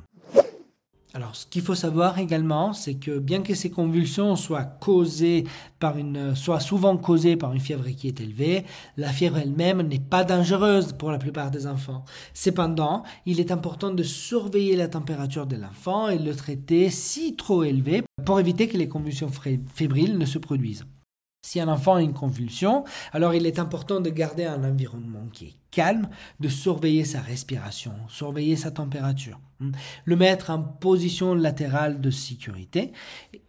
Alors, 1.14 1.37
ce 1.37 1.46
qu'il 1.46 1.61
faut 1.61 1.75
savoir 1.75 2.18
également, 2.18 2.72
c'est 2.72 2.94
que 2.94 3.18
bien 3.18 3.42
que 3.42 3.55
ces 3.55 3.70
convulsions 3.70 4.35
soient 4.35 4.64
causées 4.64 5.44
par 5.79 5.98
une, 5.98 6.35
soient 6.35 6.61
souvent 6.61 6.96
causées 6.96 7.37
par 7.37 7.53
une 7.53 7.61
fièvre 7.61 7.87
qui 7.90 8.09
est 8.09 8.20
élevée, 8.20 8.64
la 8.96 9.11
fièvre 9.11 9.37
elle-même 9.37 9.83
n'est 9.83 9.98
pas 9.98 10.25
dangereuse 10.25 10.94
pour 10.94 11.11
la 11.11 11.18
plupart 11.18 11.51
des 11.51 11.66
enfants. 11.66 12.05
Cependant, 12.33 13.03
il 13.27 13.40
est 13.40 13.53
important 13.53 13.92
de 13.92 14.03
surveiller 14.03 14.75
la 14.75 14.88
température 14.88 15.46
de 15.46 15.57
l'enfant 15.57 16.09
et 16.09 16.18
le 16.18 16.35
traiter 16.35 16.88
si 16.88 17.37
trop 17.37 17.62
élevé 17.62 18.03
pour 18.25 18.40
éviter 18.40 18.66
que 18.66 18.79
les 18.79 18.88
convulsions 18.88 19.31
fébriles 19.75 20.16
ne 20.16 20.25
se 20.25 20.38
produisent. 20.38 20.87
Si 21.44 21.59
un 21.59 21.66
enfant 21.66 21.96
a 21.96 22.02
une 22.02 22.12
convulsion, 22.12 22.85
alors 23.12 23.35
il 23.35 23.46
est 23.46 23.59
important 23.59 24.00
de 24.00 24.11
garder 24.11 24.44
un 24.44 24.62
environnement 24.62 25.26
qui 25.33 25.46
est 25.46 25.55
calme, 25.72 26.09
de 26.38 26.48
surveiller 26.48 27.05
sa 27.05 27.20
respiration, 27.20 27.92
surveiller 28.09 28.55
sa 28.55 28.70
température, 28.70 29.40
le 30.05 30.16
mettre 30.16 30.50
en 30.50 30.62
position 30.62 31.35
latérale 31.35 32.00
de 32.00 32.11
sécurité. 32.11 32.92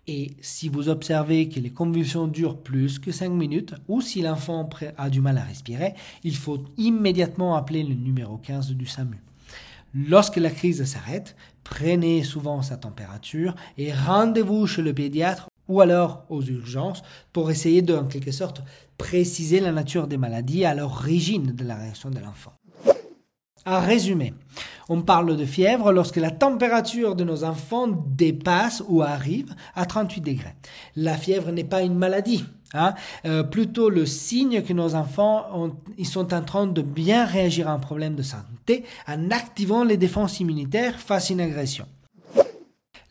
Et 0.08 0.36
si 0.41 0.69
vous 0.69 0.89
observez 0.89 1.49
que 1.49 1.60
les 1.60 1.69
convulsions 1.69 2.27
durent 2.27 2.58
plus 2.58 2.97
que 2.97 3.12
5 3.12 3.29
minutes 3.29 3.75
ou 3.88 4.01
si 4.01 4.23
l'enfant 4.23 4.67
a 4.97 5.10
du 5.12 5.21
mal 5.21 5.38
à 5.38 5.43
respirer, 5.43 5.93
il 6.23 6.36
faut 6.36 6.65
immédiatement 6.77 7.56
appeler 7.56 7.84
le 7.84 7.93
numéro 7.93 8.38
15 8.38 8.71
du 8.71 8.88
SAMU. 8.88 9.21
Lorsque 9.93 10.38
la 10.38 10.49
crise 10.49 10.84
s'arrête, 10.84 11.36
prenez 11.63 12.23
souvent 12.23 12.63
sa 12.63 12.75
température 12.75 13.53
et 13.77 13.93
rendez-vous 13.93 14.65
chez 14.65 14.82
le 14.82 14.95
pédiatre 14.95 15.47
ou 15.67 15.82
alors 15.82 16.26
aux 16.30 16.41
urgences 16.41 17.04
pour 17.32 17.52
essayer 17.52 17.82
de, 17.82 17.95
en 17.95 18.06
quelque 18.06 18.32
sorte, 18.32 18.62
préciser 18.97 19.60
la 19.60 19.71
nature 19.71 20.08
des 20.08 20.17
maladies 20.17 20.65
à 20.65 20.76
l'origine 20.76 21.54
de 21.54 21.63
la 21.63 21.76
réaction 21.76 22.10
de 22.10 22.19
l'enfant. 22.19 22.54
À 23.65 23.80
résumer, 23.80 24.34
on 24.89 25.02
parle 25.02 25.38
de 25.38 25.45
fièvre 25.45 25.93
lorsque 25.93 26.17
la 26.17 26.32
température 26.32 27.15
de 27.15 27.23
nos 27.23 27.45
enfants 27.45 27.88
dépasse 27.88 28.84
ou 28.89 29.02
arrive 29.02 29.56
à 29.73 29.86
38 29.86 30.21
degrés. 30.21 30.56
La 30.97 31.15
fièvre 31.15 31.52
n'est 31.52 31.63
pas 31.63 31.82
une 31.82 31.95
maladie, 31.95 32.43
hein, 32.73 32.93
euh, 33.26 33.43
plutôt 33.43 33.89
le 33.89 34.06
signe 34.06 34.63
que 34.63 34.73
nos 34.73 34.95
enfants 34.95 35.71
ils 35.97 36.06
sont 36.06 36.34
en 36.34 36.41
train 36.41 36.67
de 36.67 36.82
bien 36.82 37.26
réagir 37.26 37.69
à 37.69 37.71
un 37.71 37.80
problème 37.80 38.15
de 38.15 38.23
santé 38.23 38.84
en 39.08 39.32
activant 39.32 39.86
les 39.86 39.97
défenses 39.97 40.41
immunitaires 40.41 40.99
face 40.99 41.30
à 41.30 41.34
une 41.34 41.41
agression. 41.41 41.86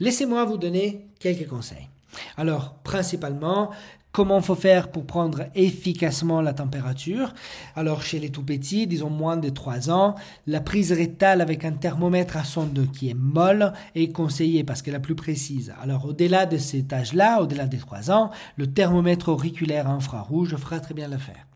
Laissez-moi 0.01 0.45
vous 0.45 0.59
donner 0.59 1.07
quelques 1.19 1.49
conseils. 1.49 1.88
Alors, 2.37 2.75
principalement, 2.83 3.70
Comment 4.12 4.42
faut 4.42 4.55
faire 4.55 4.90
pour 4.90 5.07
prendre 5.07 5.46
efficacement 5.55 6.42
la 6.42 6.53
température? 6.53 7.33
Alors 7.75 8.03
chez 8.03 8.18
les 8.18 8.29
tout 8.29 8.42
petits, 8.42 8.87
disons 8.87 9.09
moins 9.09 9.38
de 9.38 9.48
3 9.48 9.90
ans, 9.90 10.16
la 10.46 10.61
prise 10.61 10.92
rétale 10.92 11.40
avec 11.40 11.64
un 11.64 11.72
thermomètre 11.72 12.37
à 12.37 12.44
sonde 12.44 12.90
qui 12.92 13.09
est 13.09 13.16
molle 13.16 13.72
est 13.94 14.12
conseillée 14.12 14.64
parce 14.64 14.83
qu'elle 14.83 14.92
est 14.92 14.98
la 14.98 15.01
plus 15.01 15.14
précise. 15.14 15.72
Alors 15.83 16.05
au-delà 16.05 16.44
de 16.44 16.59
cet 16.59 16.92
âge-là, 16.92 17.40
au-delà 17.40 17.64
des 17.64 17.79
3 17.79 18.11
ans, 18.11 18.31
le 18.59 18.66
thermomètre 18.66 19.31
auriculaire 19.31 19.88
infrarouge 19.88 20.57
fera 20.57 20.79
très 20.79 20.92
bien 20.92 21.09
l'affaire. 21.09 21.46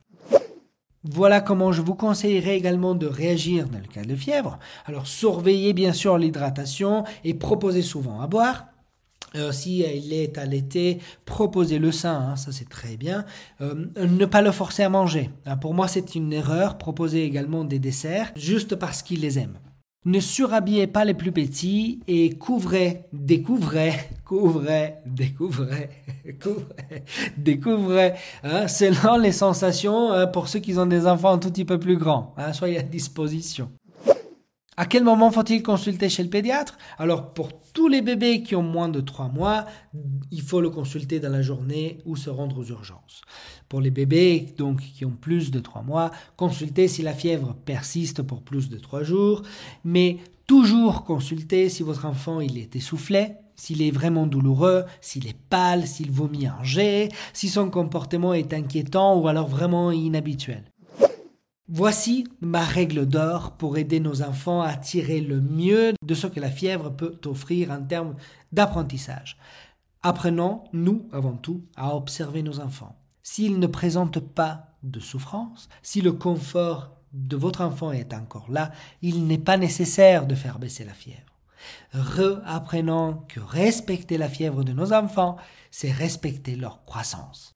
Voilà 1.05 1.43
comment 1.43 1.73
je 1.73 1.83
vous 1.83 1.95
conseillerais 1.95 2.57
également 2.57 2.95
de 2.95 3.07
réagir 3.07 3.69
dans 3.69 3.79
le 3.79 3.87
cas 3.87 4.03
de 4.03 4.17
fièvre. 4.17 4.59
Alors 4.87 5.07
surveillez 5.07 5.75
bien 5.75 5.93
sûr 5.93 6.17
l'hydratation 6.17 7.05
et 7.23 7.35
proposez 7.35 7.83
souvent 7.83 8.23
à 8.23 8.27
boire. 8.27 8.65
Euh, 9.37 9.53
si 9.53 9.81
il 9.81 10.13
est 10.13 10.39
allaité, 10.39 10.99
proposer 11.25 11.79
le 11.79 11.93
sein, 11.93 12.31
hein, 12.31 12.37
ça 12.37 12.53
c'est 12.53 12.69
très 12.69 12.97
bien. 12.97 13.25
Euh, 13.61 13.87
ne 13.97 14.25
pas 14.25 14.43
le 14.43 14.51
forcer 14.51 14.83
à 14.83 14.89
manger. 14.89 15.31
Ah, 15.45 15.57
pour 15.57 15.75
moi, 15.75 15.89
c'est 15.89 16.15
une 16.15 16.33
erreur. 16.33 16.79
Proposer 16.79 17.25
également 17.25 17.65
des 17.65 17.79
desserts 17.79 18.33
juste 18.37 18.77
parce 18.77 19.03
qu'il 19.03 19.21
les 19.21 19.39
aime. 19.39 19.59
Ne 20.05 20.21
surhabillez 20.21 20.87
pas 20.87 21.05
les 21.05 21.15
plus 21.15 21.33
petits 21.33 22.01
et 22.07 22.31
couvrez, 22.31 23.07
découvrez, 23.13 23.93
couvrez, 24.25 24.95
découvrez, 25.05 25.91
couvrez, 26.41 27.03
découvrez, 27.37 28.13
hein, 28.45 28.69
selon 28.69 29.19
les 29.19 29.33
sensations 29.33 30.11
pour 30.33 30.47
ceux 30.47 30.61
qui 30.61 30.79
ont 30.79 30.87
des 30.87 31.09
enfants 31.09 31.33
un 31.33 31.39
tout 31.39 31.51
petit 31.51 31.65
peu 31.65 31.81
plus 31.81 31.97
grands. 31.97 32.35
Hein, 32.37 32.53
soyez 32.53 32.79
à 32.79 32.83
disposition. 32.83 33.69
À 34.79 34.85
quel 34.85 35.05
moment 35.05 35.31
faut-il 35.31 35.63
consulter 35.63 36.11
chez 36.11 36.23
le 36.23 36.29
pédiatre? 36.29 36.77
Alors 36.99 37.33
pour 37.33 37.49
tous 37.73 37.89
les 37.89 38.03
bébés 38.03 38.43
qui 38.43 38.55
ont 38.55 38.63
moins 38.63 38.91
de 38.91 39.01
3 39.01 39.29
mois, 39.29 39.65
il 40.31 40.43
faut 40.43 40.61
le 40.61 40.69
consulter 40.69 41.19
dans 41.19 41.31
la 41.31 41.41
journée 41.41 41.97
ou 42.05 42.15
se 42.15 42.29
rendre 42.29 42.59
aux 42.59 42.65
urgences. 42.65 43.23
Pour 43.71 43.81
les 43.81 43.91
bébés 43.91 44.55
donc 44.59 44.83
qui 44.83 45.07
ont 45.07 45.17
plus 45.19 45.51
de 45.51 45.61
3 45.61 45.81
mois, 45.81 46.11
consultez 46.37 46.89
si 46.89 47.01
la 47.01 47.15
fièvre 47.15 47.57
persiste 47.65 48.21
pour 48.21 48.43
plus 48.43 48.69
de 48.69 48.77
3 48.77 49.03
jours, 49.03 49.41
mais 49.83 50.19
toujours 50.47 51.05
consulter 51.05 51.71
si 51.71 51.83
votre 51.83 52.05
enfant 52.05 52.41
il 52.41 52.59
est 52.59 52.77
essoufflé, 52.77 53.29
s'il 53.55 53.81
est 53.81 53.91
vraiment 53.91 54.27
douloureux, 54.27 54.85
s'il 55.01 55.27
est 55.27 55.39
pâle, 55.49 55.87
s'il 55.87 56.11
vomit 56.11 56.51
en 56.51 56.63
jet, 56.63 57.09
si 57.33 57.49
son 57.49 57.71
comportement 57.71 58.35
est 58.35 58.53
inquiétant 58.53 59.19
ou 59.19 59.27
alors 59.27 59.49
vraiment 59.49 59.91
inhabituel. 59.91 60.71
Voici 61.69 62.29
ma 62.41 62.65
règle 62.65 63.07
d'or 63.07 63.57
pour 63.57 63.77
aider 63.77 63.99
nos 63.99 64.23
enfants 64.23 64.61
à 64.63 64.77
tirer 64.77 65.21
le 65.21 65.41
mieux 65.41 65.95
de 66.01 66.15
ce 66.15 66.29
que 66.29 66.39
la 66.39 66.51
fièvre 66.51 66.91
peut 66.91 67.19
offrir 67.25 67.73
en 67.73 67.83
termes 67.83 68.15
d'apprentissage. 68.53 69.37
Apprenons, 70.05 70.63
nous 70.73 71.09
avant 71.13 71.37
tout, 71.37 71.65
à 71.75 71.97
observer 71.97 72.45
nos 72.45 72.61
enfants. 72.61 72.95
S'ils 73.25 73.59
ne 73.59 73.67
présentent 73.67 74.21
pas 74.21 74.77
de 74.85 75.01
souffrance, 75.01 75.69
si 75.83 76.03
le 76.03 76.13
confort 76.13 76.93
de 77.13 77.37
votre 77.37 77.63
enfant 77.63 77.91
est 77.91 78.15
encore 78.15 78.49
là, 78.49 78.71
il 79.03 79.27
n'est 79.27 79.37
pas 79.37 79.57
nécessaire 79.57 80.29
de 80.29 80.37
faire 80.37 80.61
baisser 80.61 80.85
la 80.85 80.95
fièvre. 80.95 81.19
Reapprenons 81.93 83.25
que 83.27 83.41
respecter 83.41 84.19
la 84.19 84.29
fièvre 84.29 84.63
de 84.63 84.73
nos 84.73 84.93
enfants, 84.93 85.37
c'est 85.73 85.91
respecter 85.91 86.55
leur 86.55 86.85
croissance. 86.85 87.56